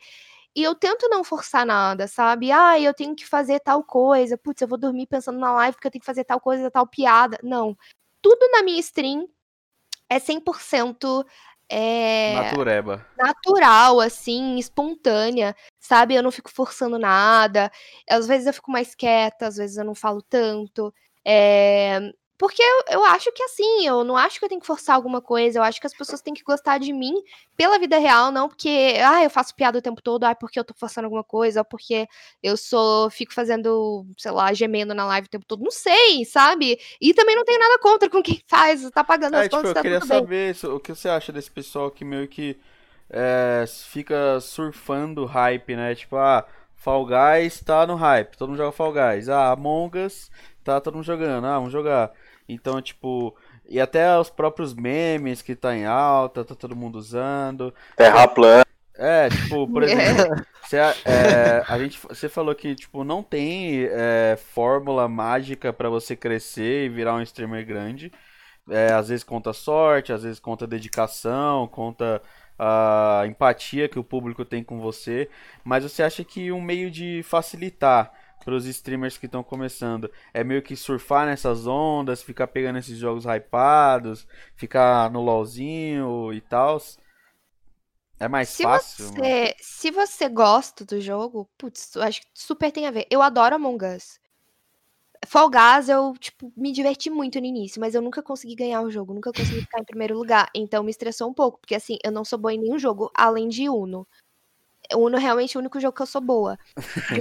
[0.57, 2.51] e eu tento não forçar nada, sabe?
[2.53, 5.87] Ah, eu tenho que fazer tal coisa, putz, eu vou dormir pensando na live porque
[5.89, 7.39] eu tenho que fazer tal coisa, tal piada.
[7.43, 7.77] Não.
[8.23, 9.29] Tudo na minha stream
[10.11, 11.25] é 100%
[11.69, 13.07] é Natureba.
[13.19, 16.15] natural, assim, espontânea, sabe?
[16.15, 17.71] Eu não fico forçando nada.
[18.09, 20.93] Às vezes eu fico mais quieta, às vezes eu não falo tanto.
[21.27, 22.01] É...
[22.39, 25.21] Porque eu, eu acho que assim, eu não acho que eu tenho que forçar alguma
[25.23, 27.15] coisa, eu acho que as pessoas têm que gostar de mim
[27.57, 30.65] pela vida real, não porque, ah, eu faço piada o tempo todo, ah, porque eu
[30.65, 32.07] tô forçando alguma coisa, ou porque
[32.43, 36.79] eu sou, fico fazendo, sei lá, gemendo na live o tempo todo, não sei, sabe?
[37.01, 39.71] E também não tenho nada contra com quem faz, tá pagando é, as tipo, contas,
[39.71, 42.59] eu tá queria saber isso, o que você acha desse pessoal que meio que
[43.09, 45.95] é, fica surfando hype, né?
[45.95, 49.29] Tipo, ah, Fall Guys tá no hype, todo mundo joga Fall Guys.
[49.29, 50.31] Ah, Among Us
[50.63, 52.13] tá todo mundo jogando, ah, vamos jogar.
[52.49, 53.37] Então, tipo,
[53.69, 57.75] e até os próprios memes que tá em alta, tá todo mundo usando.
[57.97, 58.65] Terra plana.
[58.99, 64.39] É, tipo, por exemplo, você, é, a gente, você falou que tipo não tem é,
[64.53, 68.11] fórmula mágica para você crescer e virar um streamer grande.
[68.69, 72.21] É, às vezes conta sorte, às vezes conta dedicação, conta
[72.59, 75.29] a empatia que o público tem com você.
[75.63, 78.13] Mas você acha que um meio de facilitar
[78.47, 80.09] para os streamers que estão começando?
[80.33, 86.41] É meio que surfar nessas ondas, ficar pegando esses jogos hypados, ficar no LOLzinho e
[86.41, 86.79] tal?
[88.21, 89.13] É mais Se fácil?
[89.13, 89.17] mano?
[89.25, 93.07] você, se você gosta do jogo, putz, eu acho que super tem a ver.
[93.11, 94.21] Eu adoro Among Us.
[95.27, 98.91] Fall Guys, eu, tipo, me diverti muito no início, mas eu nunca consegui ganhar o
[98.91, 100.49] jogo, nunca consegui ficar em primeiro lugar.
[100.55, 103.49] Então me estressou um pouco, porque assim, eu não sou boa em nenhum jogo, além
[103.49, 104.07] de Uno.
[104.95, 106.59] Uno é realmente o único jogo que eu sou boa.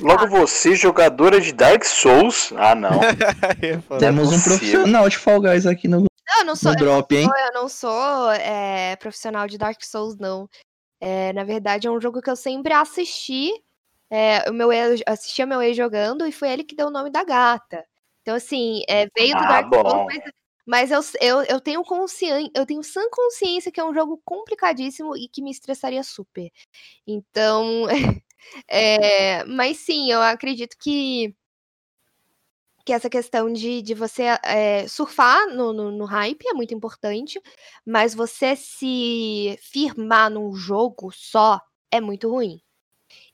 [0.01, 2.53] Logo você, jogadora de Dark Souls.
[2.55, 2.99] Ah, não.
[3.99, 7.27] Temos um profissional de Fall Guys aqui no, Não, eu não sou, no drop, hein?
[7.47, 10.49] eu não sou é, profissional de Dark Souls, não.
[10.99, 13.51] É, na verdade, é um jogo que eu sempre assisti.
[14.09, 17.09] É, o meu ex, assistia meu ex jogando e foi ele que deu o nome
[17.09, 17.83] da gata.
[18.21, 19.89] Então, assim, é, veio do Ah, Dark bom.
[19.89, 20.31] Souls, mas,
[20.65, 25.15] mas eu, eu, eu tenho consciência, eu tenho sã consciência que é um jogo complicadíssimo
[25.17, 26.51] e que me estressaria super.
[27.07, 27.87] Então,
[28.69, 31.35] é, mas sim, eu acredito que
[32.85, 37.41] que essa questão de, de você é, surfar no, no, no hype é muito importante,
[37.83, 41.59] mas você se firmar num jogo só
[41.91, 42.61] é muito ruim.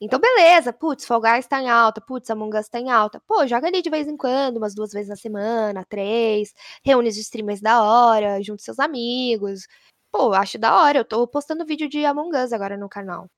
[0.02, 3.22] Então, beleza, putz, Fall Guys tá em alta, putz, Among Us tá em alta.
[3.28, 7.18] Pô, joga ali de vez em quando, umas duas vezes na semana, três, reúne os
[7.18, 9.68] streamers da hora, junta seus amigos.
[10.12, 13.30] Pô, acho da hora, eu tô postando vídeo de Among Us agora no canal.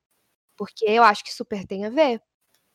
[0.58, 2.22] Porque eu acho que super tem a ver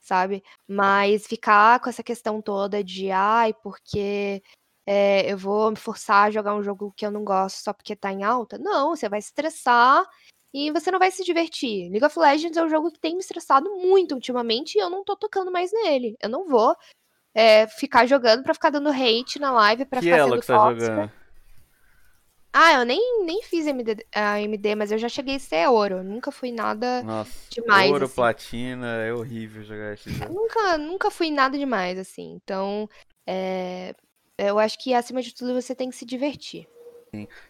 [0.01, 0.43] sabe?
[0.67, 4.43] Mas ficar com essa questão toda de, ai, porque
[4.87, 7.95] é, eu vou me forçar a jogar um jogo que eu não gosto só porque
[7.97, 8.59] tá em alta.
[8.59, 10.07] Não, você vai estressar
[10.53, 11.91] e você não vai se divertir.
[11.91, 15.05] League of Legends é um jogo que tem me estressado muito ultimamente e eu não
[15.05, 16.17] tô tocando mais nele.
[16.23, 16.75] Eu não vou
[17.35, 20.47] é, ficar jogando pra ficar dando hate na live, pra Que ficar ela sendo que
[20.47, 20.87] tá tóxica.
[20.87, 21.13] jogando?
[22.53, 26.03] Ah, eu nem, nem fiz MD, a MD, mas eu já cheguei a ser ouro.
[26.03, 27.03] Nunca fui nada.
[27.03, 28.15] Nossa, Demais, ouro, assim.
[28.15, 30.33] platina, é horrível jogar esse jogo.
[30.33, 32.39] Nunca, nunca fui nada demais, assim.
[32.43, 32.89] Então,
[33.27, 33.95] é,
[34.39, 36.67] eu acho que acima de tudo você tem que se divertir.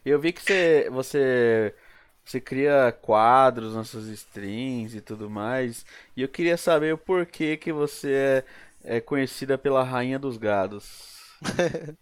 [0.04, 1.74] Eu vi que você, você,
[2.30, 5.84] você cria quadros nas suas streams e tudo mais,
[6.16, 8.44] e eu queria saber o porquê que você
[8.84, 11.16] é, é conhecida pela rainha dos gados.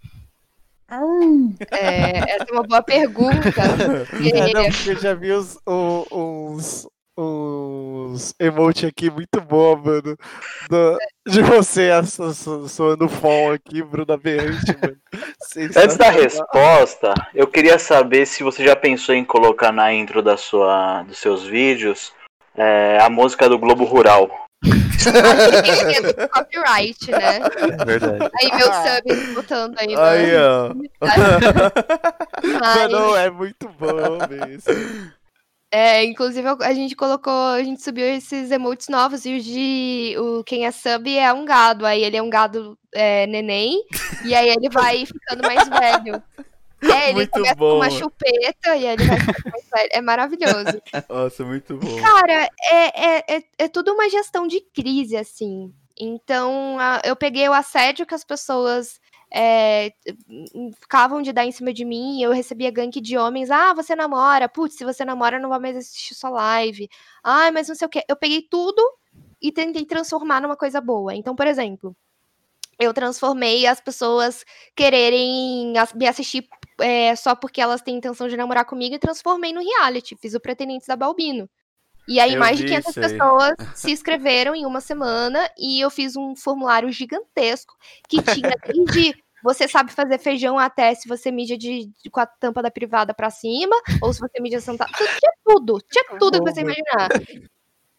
[1.73, 3.41] É, essa é uma boa pergunta.
[4.33, 6.07] É, não, porque- porque eu já vi uns, o-
[7.17, 10.17] uns, emote aqui muito bom, mano.
[10.69, 11.91] do- de você
[12.69, 14.97] soando fom aqui, Bruna Berrante, mano.
[15.77, 20.37] Antes da resposta, eu queria saber se você já pensou em colocar na intro da
[20.37, 22.13] sua, dos seus vídeos
[22.57, 24.31] é, a música do Globo Rural.
[26.33, 27.41] Copyright, né?
[27.81, 28.31] É verdade.
[28.41, 29.95] Aí meu sub botando aí.
[29.97, 30.75] Aí, ó.
[32.61, 35.13] Mas, Mano, é muito bom mesmo.
[35.79, 40.43] É, inclusive a gente colocou, a gente subiu esses emotes novos e o de o
[40.43, 43.85] quem é sub é um gado, aí ele é um gado é, neném
[44.25, 46.23] e aí ele vai ficando mais velho.
[46.83, 47.71] É, ele Muito começa bom.
[47.71, 49.89] com uma chupeta e aí ele vai ficando mais velho.
[49.93, 50.83] É maravilhoso.
[51.09, 52.01] Nossa, muito bom.
[52.01, 55.73] Cara, é, é, é, é tudo uma gestão de crise, assim.
[55.99, 59.01] Então, eu peguei o assédio que as pessoas
[59.33, 59.93] é,
[60.81, 63.51] ficavam de dar em cima de mim, e eu recebia gank de homens.
[63.51, 64.49] Ah, você namora?
[64.49, 66.89] Putz, se você namora, não vai mais assistir sua live.
[67.23, 68.03] Ai, mas não sei o quê.
[68.09, 68.83] Eu peguei tudo
[69.41, 71.15] e tentei transformar numa coisa boa.
[71.15, 71.97] Então, por exemplo,
[72.79, 76.47] eu transformei as pessoas quererem me assistir
[76.79, 80.17] é, só porque elas têm intenção de namorar comigo e transformei no reality.
[80.17, 81.49] Fiz o Pretendentes da Balbino.
[82.09, 83.13] E aí, Eu mais de vi 500 isso aí.
[83.13, 87.75] pessoas se inscreveram em uma semana e eu fiz um formulário gigantesco
[88.09, 92.27] que tinha desde você sabe fazer feijão até se você mídia de, de- com a
[92.27, 94.91] tampa da privada pra cima, ou se você mídia sentada.
[94.97, 97.09] Tinha tudo, tinha tudo que você imaginar.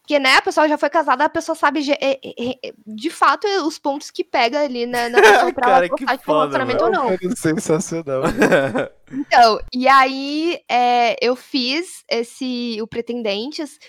[0.08, 3.46] Porque, né, a pessoa já foi casada, a pessoa sabe é, é, é, de fato
[3.66, 6.90] os pontos que pega ali na, na pessoa pra Cara, ela gostar de relacionamento ou
[6.90, 7.18] não.
[7.36, 8.24] Sensacional.
[9.10, 13.80] Então, e aí é, eu fiz esse o Pretendentes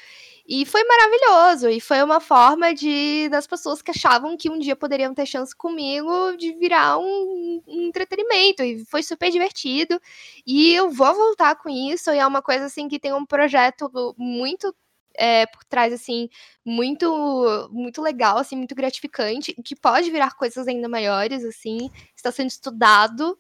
[0.48, 1.68] e foi maravilhoso.
[1.68, 5.54] E foi uma forma de das pessoas que achavam que um dia poderiam ter chance
[5.54, 8.62] comigo de virar um, um entretenimento.
[8.62, 10.00] E foi super divertido.
[10.46, 12.12] E eu vou voltar com isso.
[12.12, 14.72] E é uma coisa assim que tem um projeto muito
[15.18, 16.28] é, por trás, assim,
[16.64, 22.48] muito muito legal, assim, muito gratificante, que pode virar coisas ainda maiores, assim, está sendo
[22.48, 23.38] estudado.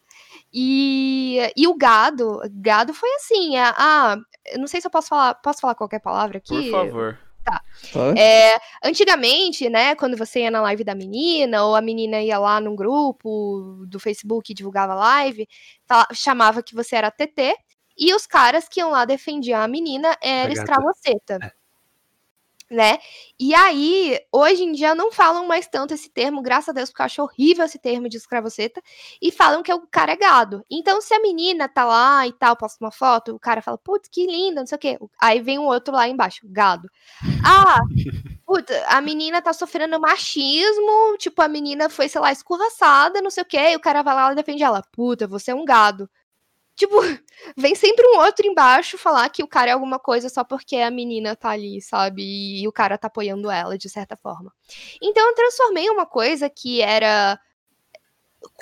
[0.52, 4.16] E, e o gado, gado foi assim, é, ah,
[4.46, 6.70] eu não sei se eu posso falar, posso falar qualquer palavra Por aqui?
[6.70, 7.18] favor.
[7.92, 8.20] Pode?
[8.20, 12.60] É, antigamente, né, quando você ia na live da menina, ou a menina ia lá
[12.60, 15.48] num grupo do Facebook e divulgava live,
[15.86, 17.56] fala- chamava que você era TT,
[17.96, 21.38] e os caras que iam lá defendiam a menina era escravoceta.
[22.70, 22.98] Né?
[23.40, 27.00] E aí, hoje em dia, não falam mais tanto esse termo, graças a Deus, porque
[27.00, 28.82] eu acho horrível esse termo de escravoceta,
[29.22, 30.62] e falam que o cara é gado.
[30.70, 34.08] Então, se a menina tá lá e tal, posta uma foto, o cara fala, putz,
[34.12, 34.98] que linda, não sei o quê.
[35.20, 36.88] Aí vem um outro lá embaixo, gado.
[37.44, 37.78] Ah,
[38.46, 43.42] puta, a menina tá sofrendo machismo, tipo, a menina foi, sei lá, escorraçada, não sei
[43.42, 44.82] o quê, e o cara vai lá e defende ela.
[44.92, 46.08] Puta, você é um gado.
[46.78, 46.94] Tipo,
[47.56, 50.90] vem sempre um outro embaixo falar que o cara é alguma coisa só porque a
[50.90, 52.22] menina tá ali, sabe?
[52.62, 54.52] E, o cara tá apoiando ela, de certa forma.
[55.02, 57.38] Então eu transformei uma coisa que era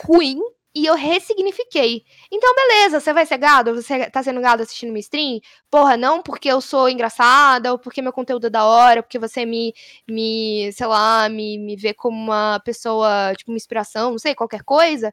[0.02, 0.40] ruim
[0.74, 2.04] e eu ressignifiquei.
[2.32, 3.74] Então, beleza, você vai ser gado?
[3.74, 5.40] Você tá sendo gado assistindo minha stream?
[5.70, 9.44] Porra, não porque eu sou engraçada, ou porque meu conteúdo é da hora, porque você
[9.46, 9.74] me,
[10.08, 14.62] me sei lá, me, me vê como uma pessoa, tipo, uma inspiração, não sei, qualquer
[14.64, 15.12] coisa.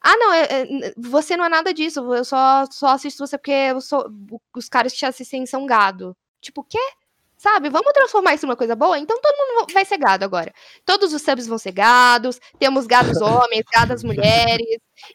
[0.00, 0.44] Ah, não, é-
[0.90, 4.04] é- você não é nada disso, eu só, só assisto você porque sou,
[4.56, 6.16] os caras que te assistem são gado.
[6.40, 6.78] Tipo, o quê?
[7.38, 7.70] Sabe?
[7.70, 8.98] Vamos transformar isso numa coisa boa?
[8.98, 10.52] Então todo mundo vai ser gado agora.
[10.84, 14.66] Todos os subs vão ser gados, temos gados homens, gadas mulheres.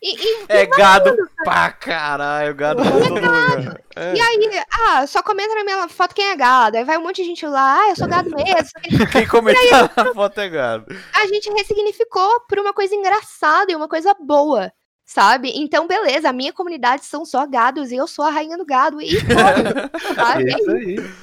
[0.02, 1.14] E, e- É gado
[1.44, 3.82] pra caralho, gado pra todo lugar.
[4.16, 6.78] e aí, ah, só comenta na minha foto quem é gado.
[6.78, 8.70] Aí vai um monte de gente lá, ah, eu sou gado mesmo.
[9.12, 10.86] Quem comentar na foto é gado.
[11.14, 14.72] a gente ressignificou por uma coisa engraçada e uma coisa boa,
[15.14, 15.52] sabe?
[15.56, 19.00] Então, beleza, a minha comunidade são só gados e eu sou a rainha do gado
[19.00, 19.76] e foda,
[20.16, 20.46] sabe?
[20.52, 21.14] É isso aí.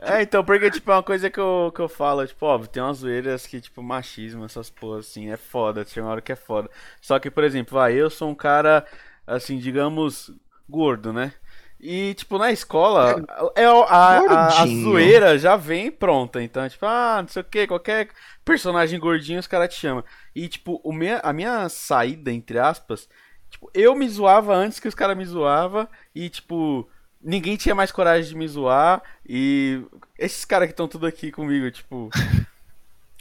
[0.00, 2.80] É, então, porque, tipo, é uma coisa que eu, que eu falo, tipo, óbvio, tem
[2.80, 6.36] umas zoeiras que, tipo, machismo, essas porras, assim, é foda, tem uma hora que é
[6.36, 6.70] foda.
[7.00, 8.86] Só que, por exemplo, vai, eu sou um cara,
[9.26, 10.30] assim, digamos,
[10.68, 11.32] gordo, né?
[11.80, 13.16] E, tipo, na escola,
[13.56, 14.82] é, a, a, a Gordinho.
[14.82, 16.42] zoeira já vem pronta.
[16.42, 18.10] Então, tipo, ah, não sei o que, qualquer
[18.44, 20.04] personagem gordinho os caras te chamam.
[20.34, 23.08] E, tipo, o minha, a minha saída, entre aspas,
[23.50, 25.86] tipo, eu me zoava antes que os caras me zoavam.
[26.14, 26.88] E, tipo,
[27.22, 29.02] ninguém tinha mais coragem de me zoar.
[29.28, 29.82] E
[30.18, 32.08] esses caras que estão tudo aqui comigo, tipo.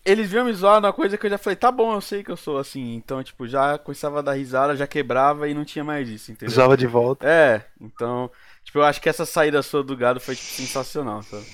[0.05, 2.31] Eles viam me zoar numa coisa que eu já falei, tá bom, eu sei que
[2.31, 2.95] eu sou assim.
[2.95, 6.51] Então, tipo, já começava a dar risada, já quebrava e não tinha mais isso, entendeu?
[6.51, 7.27] Usava de volta.
[7.27, 8.31] É, então,
[8.63, 11.45] tipo, eu acho que essa saída sua do gado foi tipo, sensacional, sabe?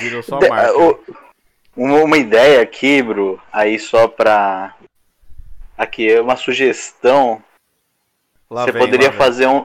[0.00, 0.76] Virou só De- marca.
[0.76, 0.98] o-
[1.76, 4.74] uma, uma ideia aqui, Bru, aí só pra.
[5.78, 7.42] Aqui, é uma sugestão.
[8.50, 9.18] Lá você vem, poderia lá vem.
[9.18, 9.64] fazer um.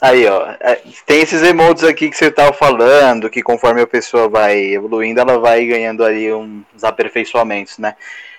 [0.00, 0.50] Aí, ó.
[0.60, 5.20] é, Tem esses emotes aqui que você tava falando, que conforme a pessoa vai evoluindo,
[5.20, 7.94] ela vai ganhando ali uns aperfeiçoamentos, né?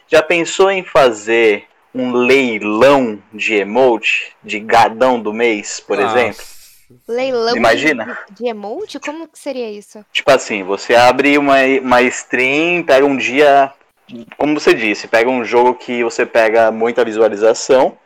[0.07, 1.65] Já pensou em fazer
[1.95, 6.19] um leilão de emote, de gadão do mês, por Nossa.
[6.19, 6.43] exemplo?
[7.07, 8.17] Leilão Imagina.
[8.29, 8.99] De, de emote?
[8.99, 10.05] Como que seria isso?
[10.11, 13.71] Tipo assim, você abre uma, uma stream, pega um dia,
[14.37, 17.97] como você disse, pega um jogo que você pega muita visualização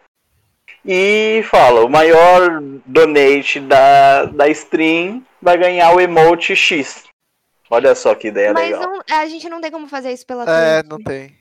[0.87, 7.03] e fala, o maior donate da, da stream vai ganhar o emote X.
[7.69, 8.81] Olha só que ideia Mas legal.
[8.89, 10.89] não- a gente não tem como fazer isso pela É, Twitch.
[10.91, 11.35] não tem.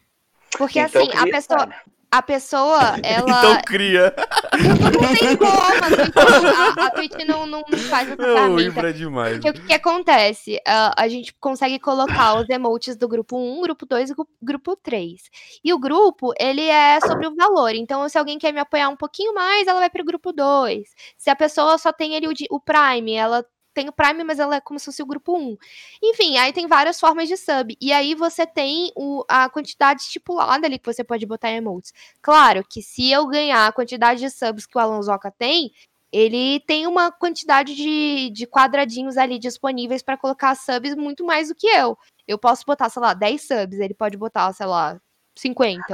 [0.59, 1.68] Porque Então, assim, a pessoa,
[2.11, 3.29] a pessoa, ela.
[3.29, 4.15] Então cria.
[4.57, 8.63] Não tem como, a a, Twitch não, não não faz essa ferramenta.
[8.63, 9.33] Ibra é demais.
[9.35, 10.61] Porque o que, que acontece?
[10.67, 14.77] Ah, a gente consegue colocar os emotes do grupo 1, grupo 2 e gru- grupo
[14.77, 15.21] 3.
[15.65, 17.75] E o grupo, ele é sobre o valor.
[17.75, 20.89] Então, se alguém quer me apoiar um pouquinho mais, ela vai pro grupo 2.
[21.17, 23.45] Se a pessoa só tem ali o, o Prime, ela
[23.77, 25.57] tem o Prime, mas ela é como se fosse o grupo 1.
[26.03, 27.77] Enfim, aí tem várias formas de sub.
[27.79, 31.93] E aí você tem o- a quantidade estipulada ali que você pode botar em emotes.
[32.22, 35.70] Claro que se eu ganhar a quantidade de subs que o Alonsoca tem,
[36.11, 41.55] ele tem uma quantidade de, de quadradinhos ali disponíveis para colocar subs muito mais do
[41.55, 41.99] que eu.
[42.27, 44.99] Eu posso botar, sei lá, 10 subs, ele pode botar, sei lá,
[45.37, 45.85] 50.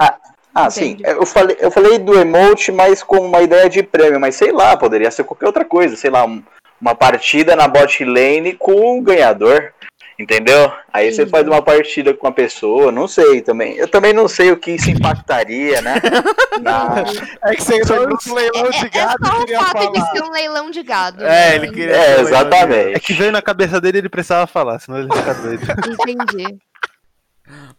[0.54, 0.90] Ah, sim.
[0.92, 1.02] Entendi.
[1.04, 4.20] Eu falei, eu falei do emote, mas com uma ideia de prêmio.
[4.20, 5.96] Mas sei lá, poderia ser qualquer outra coisa.
[5.96, 6.44] Sei lá, um-
[6.82, 9.72] uma partida na bot lane com o ganhador.
[10.18, 10.70] Entendeu?
[10.92, 11.30] Aí você Entendi.
[11.30, 13.76] faz uma partida com uma pessoa, não sei também.
[13.76, 15.94] Eu também não sei o que isso impactaria, né?
[16.60, 17.02] Na-
[17.44, 20.12] É que você entrou no leilão de É, é gado, só o fato de falar.
[20.12, 21.24] ser um leilão de gado.
[21.24, 21.54] É, né?
[21.56, 21.96] ele queria.
[21.96, 22.94] É, exatamente.
[22.96, 25.62] É que veio na cabeça dele ele precisava falar, senão ele ia ficar doido.
[25.88, 26.58] Entendi.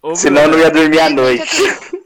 [0.02, 1.44] Ô, Senão eu não ia dormir à noite.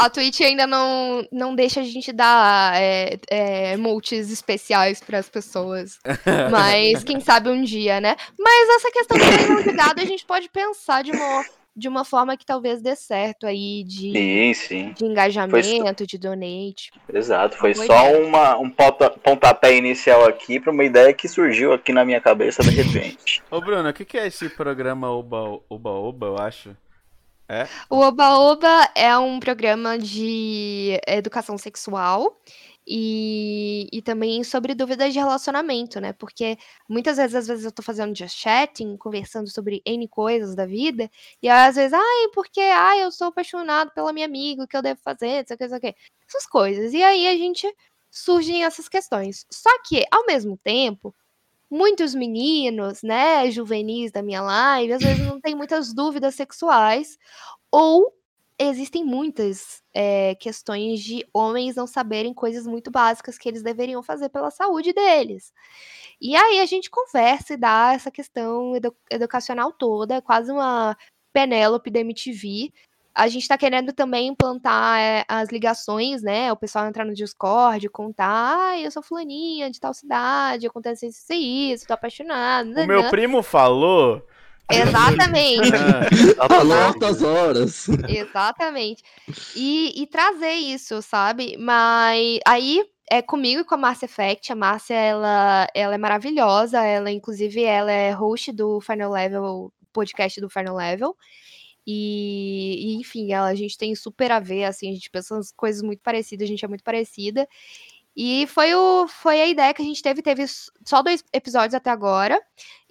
[0.00, 5.28] A Twitch ainda não, não deixa a gente dar é, é, emotes especiais para as
[5.28, 5.98] pessoas.
[6.50, 8.16] Mas quem sabe um dia, né?
[8.38, 11.44] Mas essa questão do leilão de gado a gente pode pensar de uma,
[11.76, 14.92] de uma forma que talvez dê certo aí de, Sim, sim.
[14.96, 16.90] de engajamento, de donate.
[17.12, 17.58] Exato.
[17.58, 18.26] Foi só ideia.
[18.26, 22.62] uma, um ponta- pontapé inicial aqui para uma ideia que surgiu aqui na minha cabeça
[22.62, 23.42] de repente.
[23.50, 26.74] Ô, Bruno, o que, que é esse programa Oba Oba, Oba eu acho?
[27.88, 32.40] O Oba Oba é um programa de educação sexual
[32.86, 36.12] e, e também sobre dúvidas de relacionamento, né?
[36.12, 36.56] Porque
[36.88, 41.10] muitas vezes, às vezes eu tô fazendo just chatting, conversando sobre N coisas da vida,
[41.42, 44.82] e às vezes, ai, porque ai, eu sou apaixonado pela minha amiga, o que eu
[44.82, 45.94] devo fazer, não sei o que, não sei o que.
[46.28, 46.92] Essas coisas.
[46.92, 47.66] E aí a gente
[48.10, 49.46] surgem essas questões.
[49.50, 51.14] Só que, ao mesmo tempo,
[51.70, 57.16] muitos meninos, né, juvenis da minha live, às vezes não tem muitas dúvidas sexuais,
[57.70, 58.12] ou
[58.58, 64.28] existem muitas é, questões de homens não saberem coisas muito básicas que eles deveriam fazer
[64.28, 65.52] pela saúde deles.
[66.20, 70.96] E aí a gente conversa e dá essa questão edu- educacional toda, é quase uma
[71.32, 72.72] Penélope da MTV.
[73.14, 76.52] A gente tá querendo também implantar é, as ligações, né?
[76.52, 81.32] O pessoal entrar no Discord, contar, ah, eu sou fulaninha de tal cidade, acontece isso
[81.32, 82.70] e isso, tô apaixonado.
[82.70, 84.24] O meu primo falou.
[84.70, 85.72] Exatamente.
[86.38, 87.88] Ah, Falou altas horas.
[88.08, 89.02] Exatamente.
[89.56, 91.56] E, e trazer isso, sabe?
[91.58, 94.52] Mas aí é comigo e com a Márcia Effect.
[94.52, 96.84] A Márcia, ela, ela é maravilhosa.
[96.84, 101.16] Ela, inclusive, ela é host do Final Level, podcast do Final Level.
[101.86, 105.52] E, e, enfim, ela, a gente tem super a ver, assim, a gente pensa nas
[105.52, 107.48] coisas muito parecidas, a gente é muito parecida.
[108.16, 110.44] E foi, o, foi a ideia que a gente teve, teve
[110.84, 112.40] só dois episódios até agora.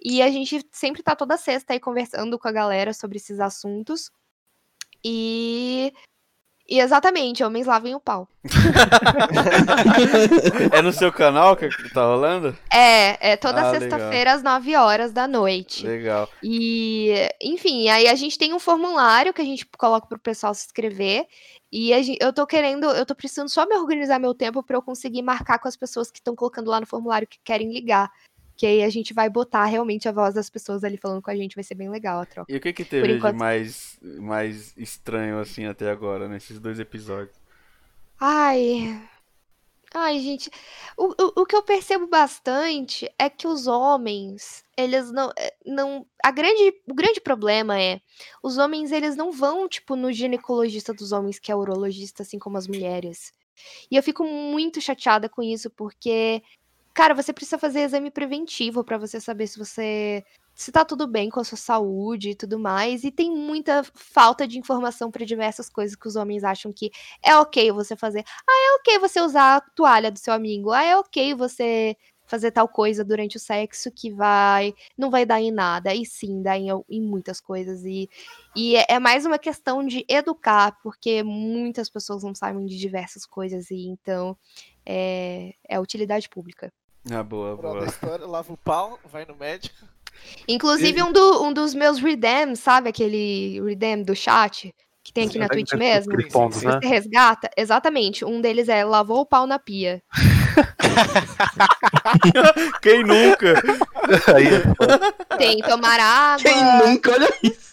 [0.02, 4.10] E a gente sempre tá toda sexta aí conversando com a galera sobre esses assuntos.
[5.04, 5.92] E.
[6.70, 8.28] E exatamente, homens lavem o pau.
[10.72, 12.56] é no seu canal que tá rolando?
[12.72, 15.86] É, é toda Ah, sexta-feira às 9 horas da noite.
[15.86, 16.28] Legal.
[16.42, 17.12] E,
[17.42, 21.26] enfim, aí a gente tem um formulário que a gente coloca pro pessoal se inscrever.
[21.72, 24.76] E a gen- eu tô querendo, eu tô precisando só me organizar meu tempo pra
[24.76, 28.10] eu conseguir marcar com as pessoas que estão colocando lá no formulário que querem ligar.
[28.60, 31.34] Que aí a gente vai botar realmente a voz das pessoas ali falando com a
[31.34, 32.52] gente, vai ser bem legal a troca.
[32.52, 36.78] E o que que teve de enquanto- mais, mais estranho assim até agora, nesses dois
[36.78, 37.34] episódios?
[38.20, 39.00] Ai.
[39.94, 40.50] Ai, gente.
[40.94, 45.32] O, o, o que eu percebo bastante é que os homens, eles não.
[45.38, 47.98] eh, não a grande, o grande problema é.
[48.42, 52.58] Os homens, eles não vão, tipo, no ginecologista dos homens, que é urologista, assim como
[52.58, 53.32] as mulheres.
[53.90, 56.42] E eu fico muito chateada com isso, porque.
[56.94, 60.24] Cara, você precisa fazer exame preventivo pra você saber se você.
[60.54, 63.04] Se tá tudo bem com a sua saúde e tudo mais.
[63.04, 66.90] E tem muita falta de informação pra diversas coisas que os homens acham que
[67.22, 68.24] é ok você fazer.
[68.46, 70.70] Ah, é ok você usar a toalha do seu amigo.
[70.72, 74.72] Ah, é ok você fazer tal coisa durante o sexo que vai.
[74.98, 75.94] não vai dar em nada.
[75.94, 77.84] E sim, dá em, em muitas coisas.
[77.84, 78.08] E,
[78.54, 83.24] e é, é mais uma questão de educar, porque muitas pessoas não sabem de diversas
[83.24, 83.70] coisas.
[83.70, 84.36] E então
[84.84, 86.72] é, é utilidade pública.
[87.10, 87.84] Ah, boa, da boa.
[87.86, 89.74] história, lava o pau, vai no médico.
[90.46, 94.74] Inclusive, um, do- um dos meus redems, sabe aquele redem do chat?
[95.02, 96.12] Que tem aqui na Twitch mesmo?
[96.12, 96.78] Aquele ponto, né?
[96.80, 97.48] Você resgata?
[97.56, 98.24] Exatamente.
[98.24, 100.02] Um deles é lavou o pau na pia.
[102.82, 103.62] Quem nunca?
[104.34, 104.62] Aí é
[105.36, 106.42] tem tomar água.
[106.42, 107.70] Quem nunca olha isso?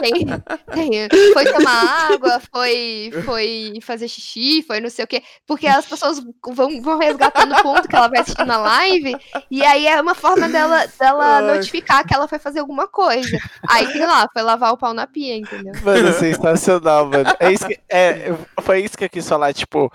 [0.00, 0.26] Tem,
[0.72, 1.08] tem.
[1.32, 5.22] Foi tomar água, foi, foi fazer xixi, foi não sei o quê.
[5.46, 6.22] Porque as pessoas
[6.52, 9.16] vão, vão resgatando o ponto que ela vai assistir na live.
[9.50, 11.56] E aí é uma forma dela, dela Ai.
[11.56, 13.38] notificar que ela foi fazer alguma coisa.
[13.68, 15.72] Aí tem lá, foi lavar o pau na pia, entendeu?
[15.82, 17.30] Mano, sensacional, mano.
[17.40, 18.32] É isso que, é,
[18.62, 19.92] foi isso que eu quis falar, tipo.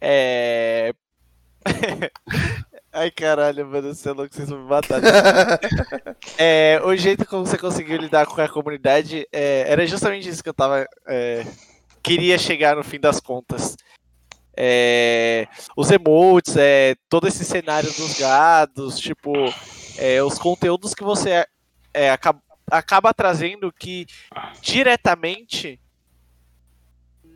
[0.00, 0.92] É.
[2.92, 5.00] Ai, caralho, mano, você é louco, vocês vão me matar.
[6.38, 10.48] É, o jeito como você conseguiu lidar com a comunidade é, era justamente isso que
[10.48, 10.86] eu tava.
[11.06, 11.44] é,
[12.02, 13.76] queria chegar no fim das contas.
[14.56, 15.46] É,
[15.76, 19.32] os emotes, é, todo esse cenário dos gados, tipo,
[19.98, 21.46] é, os conteúdos que você
[22.12, 22.40] acaba,
[22.70, 24.06] acaba trazendo que
[24.60, 25.80] diretamente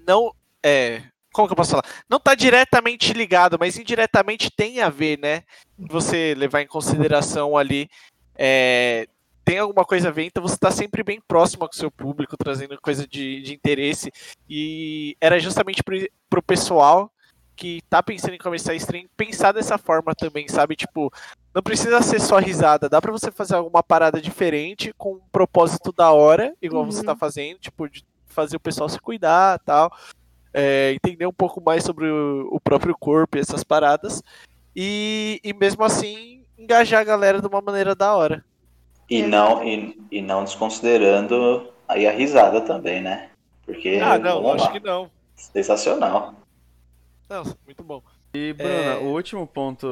[0.06, 1.02] não é
[1.38, 1.84] como que eu posso falar?
[2.10, 5.44] Não tá diretamente ligado, mas indiretamente tem a ver, né?
[5.78, 7.88] Você levar em consideração ali
[8.34, 9.06] é,
[9.44, 12.36] tem alguma coisa a ver, então você tá sempre bem próximo com o seu público,
[12.36, 14.10] trazendo coisa de, de interesse.
[14.50, 15.96] E era justamente pro,
[16.28, 17.08] pro pessoal
[17.54, 20.74] que tá pensando em começar a stream, pensar dessa forma também, sabe?
[20.74, 21.12] Tipo,
[21.54, 25.92] não precisa ser só risada, dá pra você fazer alguma parada diferente com um propósito
[25.92, 27.06] da hora, igual você Uhum.
[27.06, 29.92] tá fazendo, tipo, de fazer o pessoal se cuidar tal.
[30.52, 34.22] É, entender um pouco mais sobre o, o próprio corpo e essas paradas.
[34.74, 38.44] E, e mesmo assim, engajar a galera de uma maneira da hora.
[39.10, 43.30] E não, e, e não desconsiderando aí a risada também, né?
[43.64, 45.10] Porque Ah, não, acho que não.
[45.34, 46.34] sensacional.
[47.28, 48.02] Não, muito bom.
[48.34, 48.96] E, Bruna, É.
[48.98, 49.86] o último ponto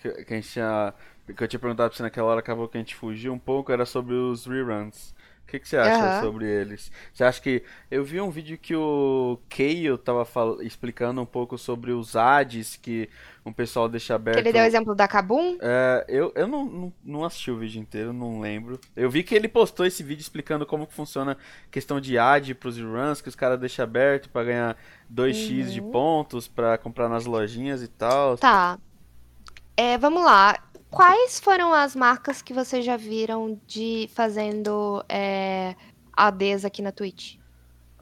[0.00, 0.94] que, que a gente tinha.
[1.36, 3.70] Que eu tinha perguntado pra você naquela hora, acabou que a gente fugiu um pouco,
[3.70, 5.14] era sobre os reruns.
[5.52, 6.22] O que, que você acha Aham.
[6.22, 6.90] sobre eles?
[7.12, 7.62] Você acha que.
[7.90, 12.76] Eu vi um vídeo que o Keio tava fal- explicando um pouco sobre os ads
[12.76, 13.06] que
[13.44, 14.36] um pessoal deixa aberto.
[14.36, 15.58] Que ele deu o exemplo da Kabum.
[15.60, 18.80] É, eu, eu não, não, não assisti o vídeo inteiro, não lembro.
[18.96, 22.54] Eu vi que ele postou esse vídeo explicando como que funciona a questão de ad
[22.54, 24.74] pros runs, que os caras deixam aberto pra ganhar
[25.12, 25.90] 2x de Uhum.
[25.90, 28.38] pontos pra comprar nas lojinhas e tal.
[28.38, 28.78] Tá.
[29.76, 30.56] É, vamos lá.
[30.92, 35.74] Quais foram as marcas que vocês já viram de fazendo é,
[36.14, 37.36] ADs aqui na Twitch?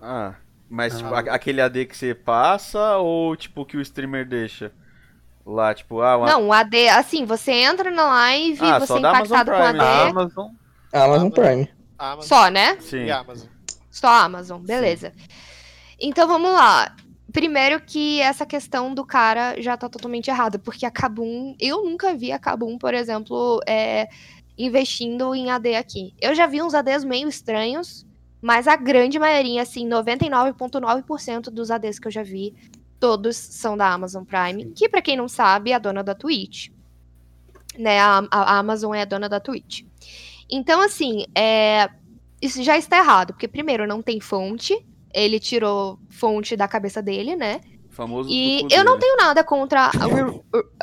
[0.03, 0.35] Ah,
[0.69, 1.21] mas tipo, Ah.
[1.21, 4.73] a- aquele AD que você passa ou tipo que o streamer deixa?
[5.47, 6.27] Lá, tipo, ah, uma...
[6.27, 9.57] Não, AD, assim, você entra na live, Ah, você só é da Amazon impactado com
[9.57, 10.05] Prime, AD.
[10.05, 10.11] né?
[10.11, 10.51] Amazon.
[10.93, 11.71] Amazon Prime.
[11.99, 12.77] Amazon Só, né?
[12.81, 13.05] Sim.
[13.05, 13.49] e Amazon.
[13.91, 15.13] Só Amazon, beleza.
[16.01, 16.95] Então vamos lá.
[17.33, 22.15] Primeiro que essa questão do cara já tá totalmente errada, porque a Kabum, eu nunca
[22.15, 24.09] vi a Kabum, por exemplo, é,
[24.57, 26.15] investindo em AD aqui.
[26.21, 28.07] Eu já vi uns ADs meio estranhos,
[28.41, 32.55] mas a grande maioria, assim, 99,9% dos ADs que eu já vi,
[32.99, 36.69] todos são da Amazon Prime, que pra quem não sabe, é a dona da Twitch.
[37.79, 39.85] Né, a, a Amazon é a dona da Twitch.
[40.51, 41.89] Então, assim, é,
[42.43, 44.85] isso já está errado, porque primeiro não tem fonte,
[45.15, 47.61] ele tirou fonte da cabeça dele, né?
[47.91, 49.91] Famoso E do cu eu não tenho nada contra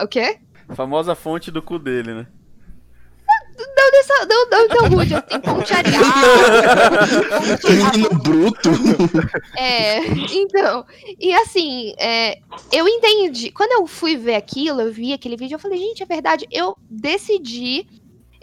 [0.01, 0.39] o, quê?
[0.75, 2.27] Famosa fonte do cu dele, né?
[3.57, 6.05] Não, dessa, não, não tão rude, assim, fonte areada.
[7.67, 8.69] Menino bruto.
[9.57, 9.99] É,
[10.31, 10.85] então,
[11.19, 12.37] e assim, é,
[12.71, 13.51] eu entendi.
[13.51, 16.45] Quando eu fui ver aquilo, eu vi aquele vídeo, eu falei, gente, é verdade.
[16.51, 17.87] Eu decidi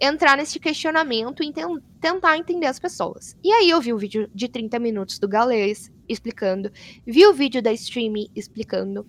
[0.01, 3.37] entrar nesse questionamento e ten- tentar entender as pessoas.
[3.43, 6.71] E aí eu vi o vídeo de 30 minutos do Galês explicando,
[7.07, 9.07] vi o vídeo da stream explicando,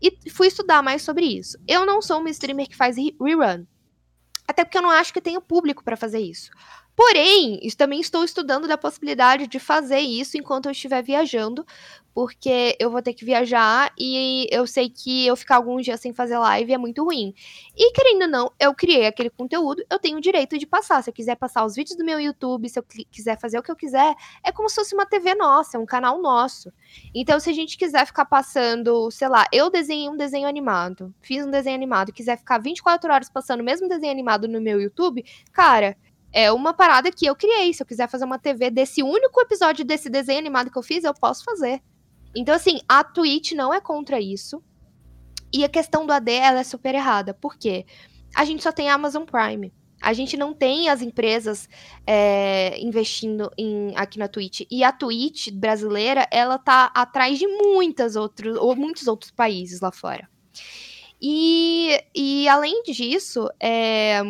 [0.00, 1.58] e fui estudar mais sobre isso.
[1.66, 3.64] Eu não sou uma streamer que faz re- rerun.
[4.46, 6.50] Até porque eu não acho que tenho público pra fazer isso.
[6.96, 11.64] Porém, também estou estudando da possibilidade de fazer isso enquanto eu estiver viajando,
[12.18, 16.12] porque eu vou ter que viajar e eu sei que eu ficar alguns dias sem
[16.12, 17.32] fazer live é muito ruim.
[17.76, 21.00] E querendo ou não, eu criei aquele conteúdo, eu tenho o direito de passar.
[21.00, 23.62] Se eu quiser passar os vídeos do meu YouTube, se eu qui- quiser fazer o
[23.62, 26.72] que eu quiser, é como se fosse uma TV nossa, é um canal nosso.
[27.14, 31.46] Então, se a gente quiser ficar passando, sei lá, eu desenhei um desenho animado, fiz
[31.46, 35.24] um desenho animado, quiser ficar 24 horas passando o mesmo desenho animado no meu YouTube,
[35.52, 35.96] cara,
[36.32, 37.72] é uma parada que eu criei.
[37.72, 41.04] Se eu quiser fazer uma TV desse único episódio desse desenho animado que eu fiz,
[41.04, 41.80] eu posso fazer.
[42.34, 44.62] Então, assim, a Twitch não é contra isso.
[45.52, 47.32] E a questão do AD, ela é super errada.
[47.32, 47.86] Por quê?
[48.34, 49.72] A gente só tem a Amazon Prime.
[50.00, 51.68] A gente não tem as empresas
[52.06, 54.62] é, investindo em, aqui na Twitch.
[54.70, 59.90] E a Twitch brasileira, ela tá atrás de muitas outros, ou muitos outros países lá
[59.90, 60.28] fora.
[61.20, 64.20] E, e além disso, é,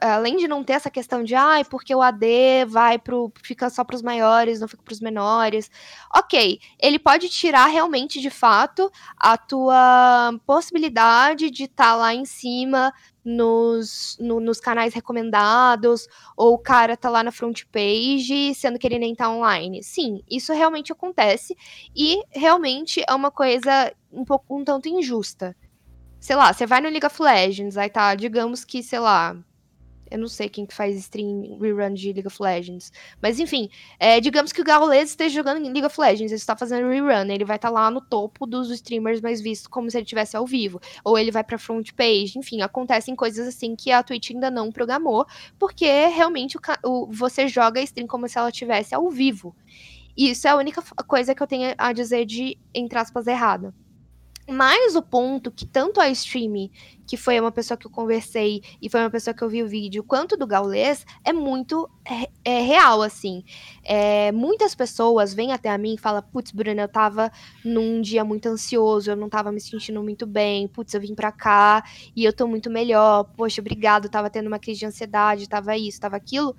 [0.00, 3.30] além de não ter essa questão de, ai, porque o AD vai pro.
[3.42, 5.70] fica só pros maiores, não fica pros menores.
[6.14, 12.92] Ok, ele pode tirar realmente, de fato, a tua possibilidade de estar lá em cima
[13.24, 18.86] nos, no- nos canais recomendados, ou o cara tá lá na front page, sendo que
[18.86, 19.82] ele nem tá online.
[19.82, 21.56] Sim, isso realmente acontece,
[21.94, 25.56] e realmente é uma coisa um pouco um tanto injusta.
[26.20, 29.36] Sei lá, você vai no League of Legends, aí tá, digamos que, sei lá,
[30.10, 32.92] eu não sei quem que faz stream rerun de League of Legends.
[33.20, 33.68] Mas enfim,
[33.98, 37.30] é, digamos que o Gaules esteja jogando em League of Legends, ele está fazendo rerun,
[37.30, 40.46] ele vai estar lá no topo dos streamers mais vistos, como se ele estivesse ao
[40.46, 40.80] vivo.
[41.04, 44.70] Ou ele vai pra front page, enfim, acontecem coisas assim que a Twitch ainda não
[44.72, 45.26] programou,
[45.58, 49.54] porque realmente o, o- você joga a stream como se ela estivesse ao vivo.
[50.16, 53.74] E isso é a única coisa que eu tenho a dizer de, entre aspas, errada.
[54.48, 56.70] Mas o ponto que tanto a stream,
[57.04, 59.68] que foi uma pessoa que eu conversei e foi uma pessoa que eu vi o
[59.68, 63.42] vídeo, quanto do Gaules, é muito é, é real, assim.
[63.84, 67.30] É, muitas pessoas vêm até a mim e falam, putz, Bruna, eu tava
[67.64, 71.32] num dia muito ansioso, eu não tava me sentindo muito bem, putz, eu vim pra
[71.32, 71.82] cá
[72.14, 76.00] e eu tô muito melhor, poxa, obrigado, tava tendo uma crise de ansiedade, tava isso,
[76.00, 76.54] tava aquilo.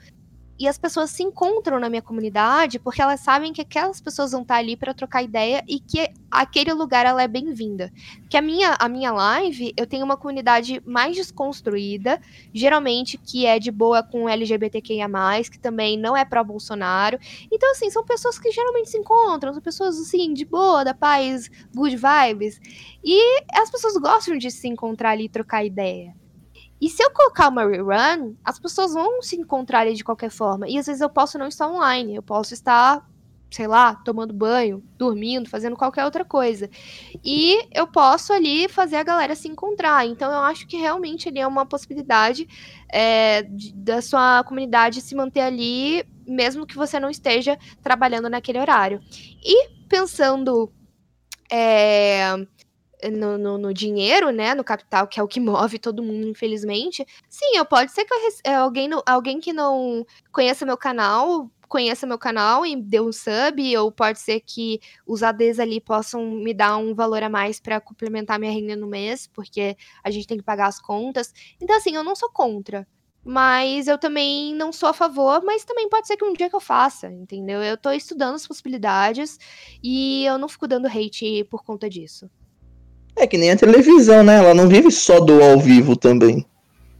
[0.60, 4.42] E as pessoas se encontram na minha comunidade porque elas sabem que aquelas pessoas vão
[4.42, 7.92] estar ali para trocar ideia e que aquele lugar ela é bem-vinda.
[8.28, 12.20] Que a minha, a minha live, eu tenho uma comunidade mais desconstruída,
[12.52, 15.08] geralmente que é de boa com LGBTQIA+,
[15.52, 17.20] que também não é pró-Bolsonaro.
[17.52, 21.52] Então, assim, são pessoas que geralmente se encontram, são pessoas, assim, de boa, da paz,
[21.74, 22.60] good vibes.
[23.04, 26.16] E as pessoas gostam de se encontrar ali e trocar ideia.
[26.80, 30.68] E se eu colocar uma rerun, as pessoas vão se encontrar ali de qualquer forma.
[30.70, 33.04] E às vezes eu posso não estar online, eu posso estar,
[33.50, 36.70] sei lá, tomando banho, dormindo, fazendo qualquer outra coisa.
[37.24, 40.06] E eu posso ali fazer a galera se encontrar.
[40.06, 42.48] Então eu acho que realmente ali é uma possibilidade
[42.92, 48.60] é, de- da sua comunidade se manter ali, mesmo que você não esteja trabalhando naquele
[48.60, 49.02] horário.
[49.44, 50.72] E pensando.
[51.52, 52.36] é,
[53.12, 57.06] no, no- no dinheiro, né, no capital, que é o que move todo mundo, infelizmente.
[57.30, 62.08] Sim, eu pode ser que eu é, alguém, alguém que não conheça meu canal conheça
[62.08, 66.54] meu canal e dê um sub, ou pode ser que os ADs ali possam me
[66.54, 70.38] dar um valor a mais para complementar minha renda no mês, porque a gente tem
[70.38, 71.34] que pagar as contas.
[71.62, 72.88] Então, assim, eu não sou contra.
[73.24, 76.56] Mas eu também não sou a favor, mas também pode ser que um dia que
[76.56, 77.62] eu faça, entendeu?
[77.62, 79.38] Eu tô estudando as possibilidades
[79.84, 82.30] e eu não fico dando hate por conta disso.
[83.18, 84.38] É que nem a televisão, né?
[84.38, 86.46] Ela não vive só do ao vivo também.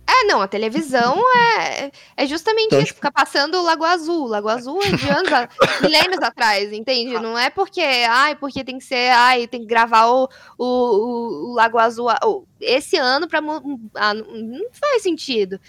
[0.10, 4.26] É, não, a televisão é, é justamente Então, isso, tipo- fica passando o Lago Azul.
[4.26, 5.50] Lago Azul é de anos, a-
[5.82, 7.14] milênios atrás, entende?
[7.20, 11.54] Não é porque, ai, porque tem que ser, ai, tem que gravar o, o, o-
[11.54, 13.40] Lago Azul o- esse ano pra.
[13.96, 15.60] ah, não- faz sentido.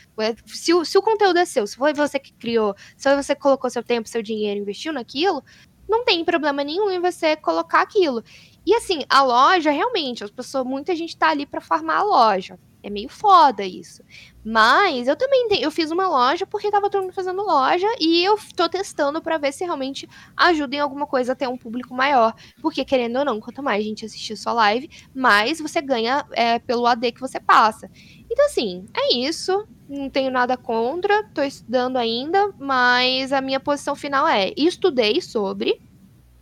[0.47, 3.35] Se o, se o conteúdo é seu, se foi você que criou, se foi você
[3.35, 5.43] que colocou seu tempo, seu dinheiro, investiu naquilo,
[5.89, 8.23] não tem problema nenhum em você colocar aquilo.
[8.69, 12.59] E assim, a loja, realmente, as pessoas, muita gente tá ali pra farmar a loja.
[12.83, 14.03] É meio foda isso.
[14.45, 18.39] Mas eu também eu fiz uma loja porque tava todo mundo fazendo loja e eu
[18.55, 22.35] tô testando pra ver se realmente ajuda em alguma coisa a ter um público maior.
[22.61, 26.87] Porque, querendo ou não, quanto mais gente assistir sua live, mais você ganha é, pelo
[26.87, 27.91] AD que você passa.
[28.31, 29.67] Então, assim, é isso.
[29.89, 35.81] Não tenho nada contra, tô estudando ainda, mas a minha posição final é: estudei sobre.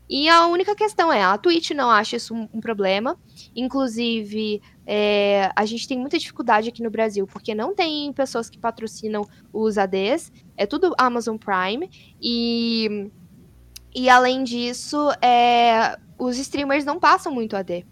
[0.09, 3.19] E a única questão é, a Twitch não acha isso um, um problema.
[3.55, 8.59] Inclusive, é, a gente tem muita dificuldade aqui no Brasil, porque não tem pessoas que
[8.59, 11.91] patrocinam os ADs, é tudo Amazon Prime,
[12.23, 13.11] e,
[13.95, 17.85] e além disso, é, os streamers não passam muito AD.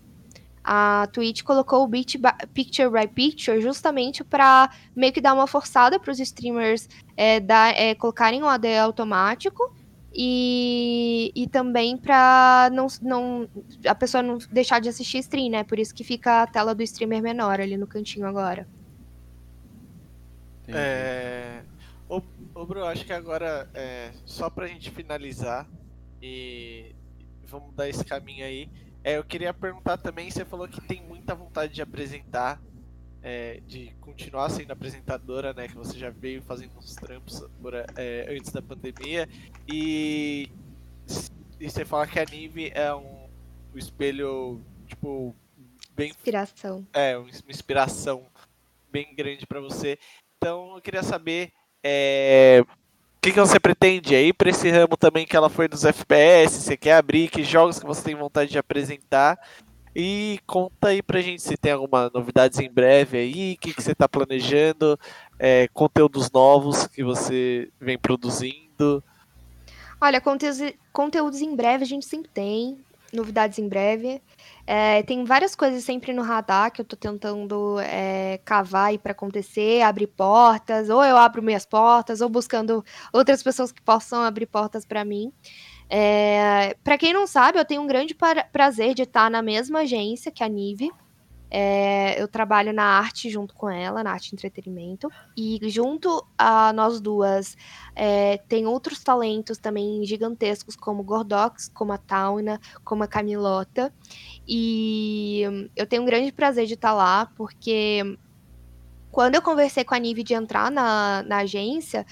[0.67, 2.15] A Twitch colocou o Beat
[2.55, 7.79] Picture by Picture justamente para meio que dar uma forçada para os streamers é, dar-
[7.79, 9.75] é, colocarem o AD automático
[10.15, 13.49] e, e também para não, não
[13.87, 15.65] a pessoa não deixar de assistir stream, né?
[15.65, 18.67] Por isso que fica a tela do streamer menor ali no cantinho agora.
[20.63, 20.79] Entendi.
[20.79, 21.63] É...
[22.09, 22.23] Ô,
[22.55, 25.67] ô Bru, acho que agora, é, só pra gente finalizar
[26.23, 26.95] e
[27.47, 28.69] vamos dar esse caminho aí,
[29.03, 32.61] é, eu queria perguntar também, você falou que tem muita vontade de apresentar,
[33.25, 38.27] é, de continuar sendo apresentadora, né, que você já veio fazendo uns trampos por, é,
[38.29, 39.27] antes da pandemia,
[39.67, 40.51] e,
[41.59, 43.27] e você fala que a Nive é um,
[43.75, 45.35] um espelho, tipo,
[45.97, 46.87] bem Inspiração.
[46.93, 48.27] é, uma inspiração
[48.93, 49.99] bem grande pra você.
[50.37, 51.51] Então eu queria saber
[51.83, 55.87] é, o que, que você pretende aí pra esse ramo também que ela foi dos
[55.87, 59.39] FPS, você quer abrir, que jogos que você tem vontade de apresentar
[59.95, 63.83] E conta aí pra gente se tem alguma novidades em breve aí, o que, que
[63.83, 64.99] você tá planejando,
[65.39, 69.03] é, conteúdos novos que você vem produzindo.
[70.01, 70.61] Olha, conteúdos,
[70.93, 72.77] conteúdos em breve a gente sempre tem,
[73.13, 74.21] novidades em breve.
[74.67, 79.13] É, tem várias coisas sempre no radar que eu tô tentando é, cavar aí para
[79.13, 84.47] acontecer, abrir portas, ou eu abro minhas portas, ou buscando outras pessoas que possam abrir
[84.47, 85.33] portas para mim.
[85.89, 88.17] É, para quem não sabe, eu tenho um grande
[88.53, 90.91] prazer de estar na mesma agência que a Nive.
[91.57, 95.09] É, eu trabalho na arte junto com ela, na arte e entretenimento.
[95.37, 97.57] E junto a nós duas,
[97.95, 103.95] é, tem outros talentos também gigantescos, como Gordox, como a Tauna, como a Camilota.
[104.49, 105.43] E
[105.77, 108.19] eu tenho um grande prazer de estar lá, porque
[109.13, 112.05] quando eu conversei com a Nive de entrar na, na agência,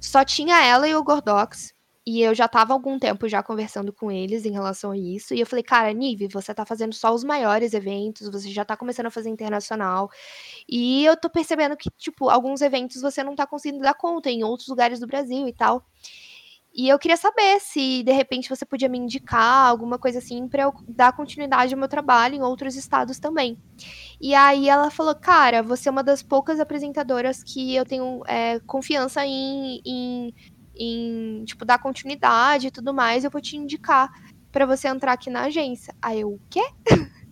[0.00, 1.75] só tinha ela e o Gordox.
[2.06, 5.34] E eu já tava algum tempo já conversando com eles em relação a isso.
[5.34, 8.76] E eu falei, cara, Nive, você tá fazendo só os maiores eventos, você já tá
[8.76, 10.08] começando a fazer internacional.
[10.68, 14.44] E eu tô percebendo que, tipo, alguns eventos você não tá conseguindo dar conta em
[14.44, 15.84] outros lugares do Brasil e tal.
[16.78, 20.64] E eu queria saber se, de repente, você podia me indicar alguma coisa assim para
[20.64, 23.58] eu dar continuidade ao meu trabalho em outros estados também.
[24.20, 28.60] E aí ela falou, cara, você é uma das poucas apresentadoras que eu tenho é,
[28.60, 30.34] confiança em, em
[30.78, 34.10] em, tipo, dar continuidade e tudo mais, eu vou te indicar
[34.52, 35.94] para você entrar aqui na agência.
[36.00, 36.62] Aí eu, o quê?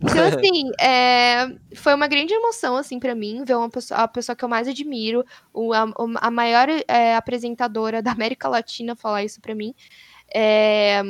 [0.00, 4.36] então, assim, é, foi uma grande emoção, assim, para mim, ver uma pessoa, a pessoa
[4.36, 5.86] que eu mais admiro, o, a,
[6.20, 9.74] a maior é, apresentadora da América Latina falar isso para mim.
[10.34, 11.02] É,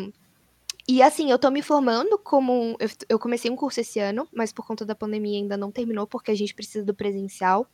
[0.87, 2.77] e assim, eu tô me formando como.
[2.79, 6.07] Eu, eu comecei um curso esse ano, mas por conta da pandemia ainda não terminou,
[6.07, 7.67] porque a gente precisa do presencial.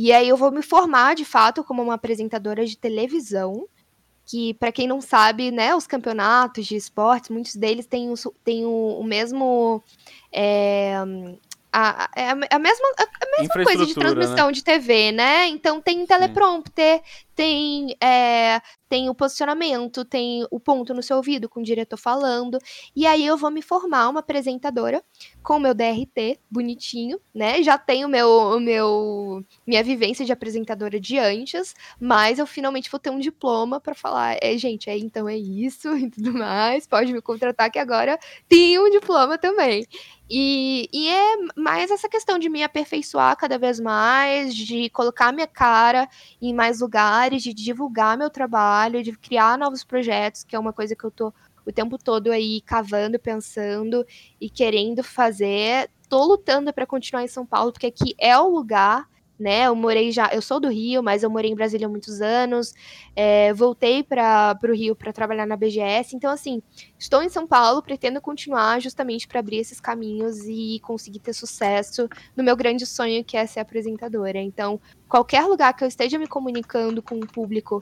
[0.00, 3.66] E aí eu vou me formar de fato como uma apresentadora de televisão,
[4.24, 8.14] que para quem não sabe, né, os campeonatos de esportes, muitos deles têm o,
[8.44, 9.82] têm o, o mesmo
[10.30, 10.94] é,
[11.72, 14.52] a, é a, a, mesma, a mesma coisa de transmissão né?
[14.52, 15.46] de TV, né?
[15.48, 17.02] Então tem teleprompter,
[17.34, 22.58] tem, é, tem o posicionamento, tem o ponto no seu ouvido com o diretor falando.
[22.96, 25.04] E aí eu vou me formar uma apresentadora
[25.42, 27.62] com o meu DRT bonitinho, né?
[27.62, 32.98] Já tenho meu, o meu minha vivência de apresentadora de antes, mas eu finalmente vou
[32.98, 36.86] ter um diploma para falar, é, gente, é então é isso e tudo mais.
[36.86, 38.18] Pode me contratar que agora
[38.48, 39.86] tenho um diploma também.
[40.30, 45.46] E, e é mais essa questão de me aperfeiçoar cada vez mais, de colocar minha
[45.46, 46.08] cara
[46.40, 50.94] em mais lugares de divulgar meu trabalho, de criar novos projetos, que é uma coisa
[50.94, 51.32] que eu tô
[51.64, 54.06] o tempo todo aí cavando, pensando
[54.40, 55.90] e querendo fazer.
[56.08, 59.06] Tô lutando para continuar em São Paulo, porque aqui é o lugar
[59.38, 59.66] né?
[59.66, 62.74] Eu morei já, eu sou do Rio, mas eu morei em Brasília há muitos anos.
[63.14, 66.16] É, voltei para o Rio para trabalhar na BGS.
[66.16, 66.62] Então, assim,
[66.98, 72.08] estou em São Paulo, pretendo continuar justamente para abrir esses caminhos e conseguir ter sucesso
[72.36, 74.38] no meu grande sonho, que é ser apresentadora.
[74.38, 77.78] Então, qualquer lugar que eu esteja me comunicando com o um público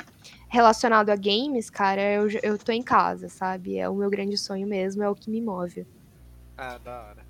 [0.49, 3.79] relacionado a games, cara, eu, eu tô em casa, sabe?
[3.79, 5.87] É o meu grande sonho mesmo, é o que me move.
[6.57, 7.27] Ah, da hora.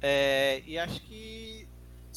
[0.00, 1.65] É, e acho que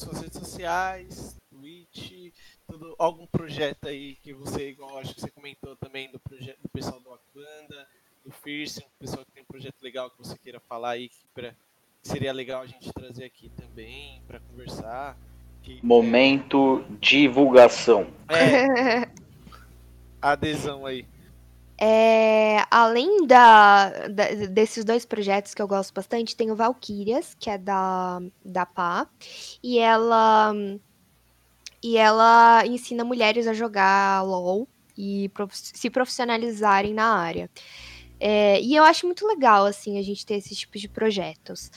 [0.00, 2.32] suas redes sociais, Twitch,
[2.66, 6.68] tudo, algum projeto aí que você, igual acho que você comentou também do projeto do
[6.68, 7.86] pessoal do Aquanda,
[8.24, 11.26] do Fierce, um pessoal que tem um projeto legal que você queira falar aí, que
[11.34, 11.54] pra,
[12.02, 15.16] seria legal a gente trazer aqui também para conversar.
[15.62, 16.96] Que, Momento é...
[17.00, 18.06] divulgação.
[18.28, 19.08] É.
[20.20, 21.06] Adesão aí.
[21.82, 27.48] É, além da, da, desses dois projetos que eu gosto bastante, tem o Valkyrias, que
[27.48, 29.08] é da, da PA,
[29.62, 30.52] e ela,
[31.82, 37.50] e ela ensina mulheres a jogar LOL e prof, se profissionalizarem na área.
[38.20, 41.70] É, e eu acho muito legal, assim, a gente ter esse tipo de projetos.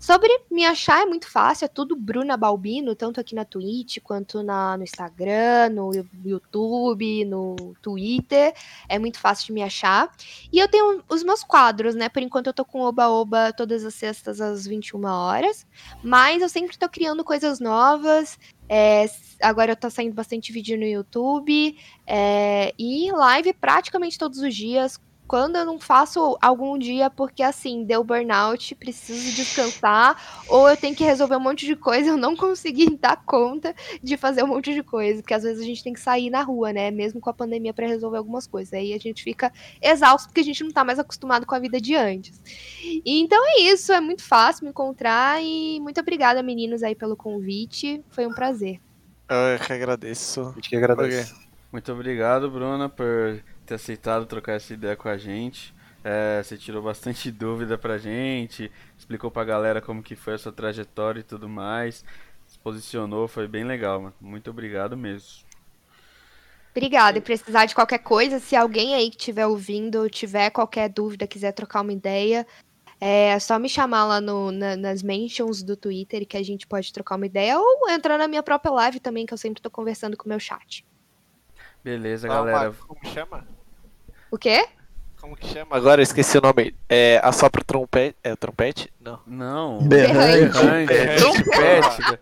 [0.00, 4.42] Sobre me achar é muito fácil, é tudo Bruna Balbino, tanto aqui na Twitch quanto
[4.42, 5.90] na, no Instagram, no
[6.24, 8.54] YouTube, no Twitter.
[8.88, 10.10] É muito fácil de me achar.
[10.50, 12.08] E eu tenho os meus quadros, né?
[12.08, 15.66] Por enquanto eu tô com Oba Oba todas as sextas às 21 horas.
[16.02, 18.38] Mas eu sempre tô criando coisas novas.
[18.70, 19.04] É,
[19.42, 21.76] agora eu tô saindo bastante vídeo no YouTube.
[22.06, 24.98] É, e live praticamente todos os dias
[25.30, 30.92] quando eu não faço algum dia porque assim, deu burnout, preciso descansar, ou eu tenho
[30.92, 34.74] que resolver um monte de coisa, eu não consegui dar conta de fazer um monte
[34.74, 37.30] de coisa, porque às vezes a gente tem que sair na rua, né, mesmo com
[37.30, 38.74] a pandemia para resolver algumas coisas.
[38.74, 41.80] Aí a gente fica exausto porque a gente não tá mais acostumado com a vida
[41.80, 42.42] de antes.
[42.82, 47.14] E, então é isso, é muito fácil me encontrar e muito obrigada meninos aí pelo
[47.14, 48.80] convite, foi um prazer.
[49.28, 50.40] Eu que agradeço.
[50.40, 51.32] A gente que agradece.
[51.70, 53.40] Muito obrigado, Bruna, por
[53.70, 55.72] ter aceitado trocar essa ideia com a gente.
[56.02, 60.52] É, você tirou bastante dúvida pra gente, explicou pra galera como que foi a sua
[60.52, 62.04] trajetória e tudo mais.
[62.46, 64.14] Se posicionou, foi bem legal, mano.
[64.20, 65.44] Muito obrigado mesmo.
[66.72, 67.18] Obrigada.
[67.18, 71.52] E precisar de qualquer coisa, se alguém aí que estiver ouvindo tiver qualquer dúvida, quiser
[71.52, 72.44] trocar uma ideia,
[73.00, 76.92] é só me chamar lá no, na, nas mentions do Twitter que a gente pode
[76.92, 80.16] trocar uma ideia ou entrar na minha própria live também, que eu sempre tô conversando
[80.16, 80.84] com o meu chat.
[81.84, 82.72] Beleza, Ah, galera.
[82.72, 83.59] Como chama?
[84.30, 84.66] O quê?
[85.20, 85.76] Como que chama?
[85.76, 86.74] Agora eu esqueci o nome.
[86.88, 88.16] É, assopra o trompete.
[88.24, 88.90] É o trompete?
[89.00, 89.20] Não.
[89.26, 89.78] Não.
[89.82, 90.58] Berrante.
[90.86, 92.20] Berrante, trompete.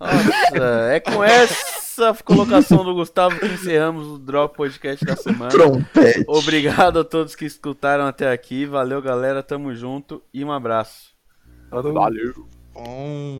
[0.00, 5.50] Nossa, é com essa colocação do Gustavo que encerramos o Drop Podcast da semana.
[5.50, 6.24] Trompete.
[6.26, 8.64] Obrigado a todos que escutaram até aqui.
[8.64, 9.42] Valeu, galera.
[9.42, 11.14] Tamo junto e um abraço.
[11.70, 12.48] Valeu.
[12.74, 13.38] Hum.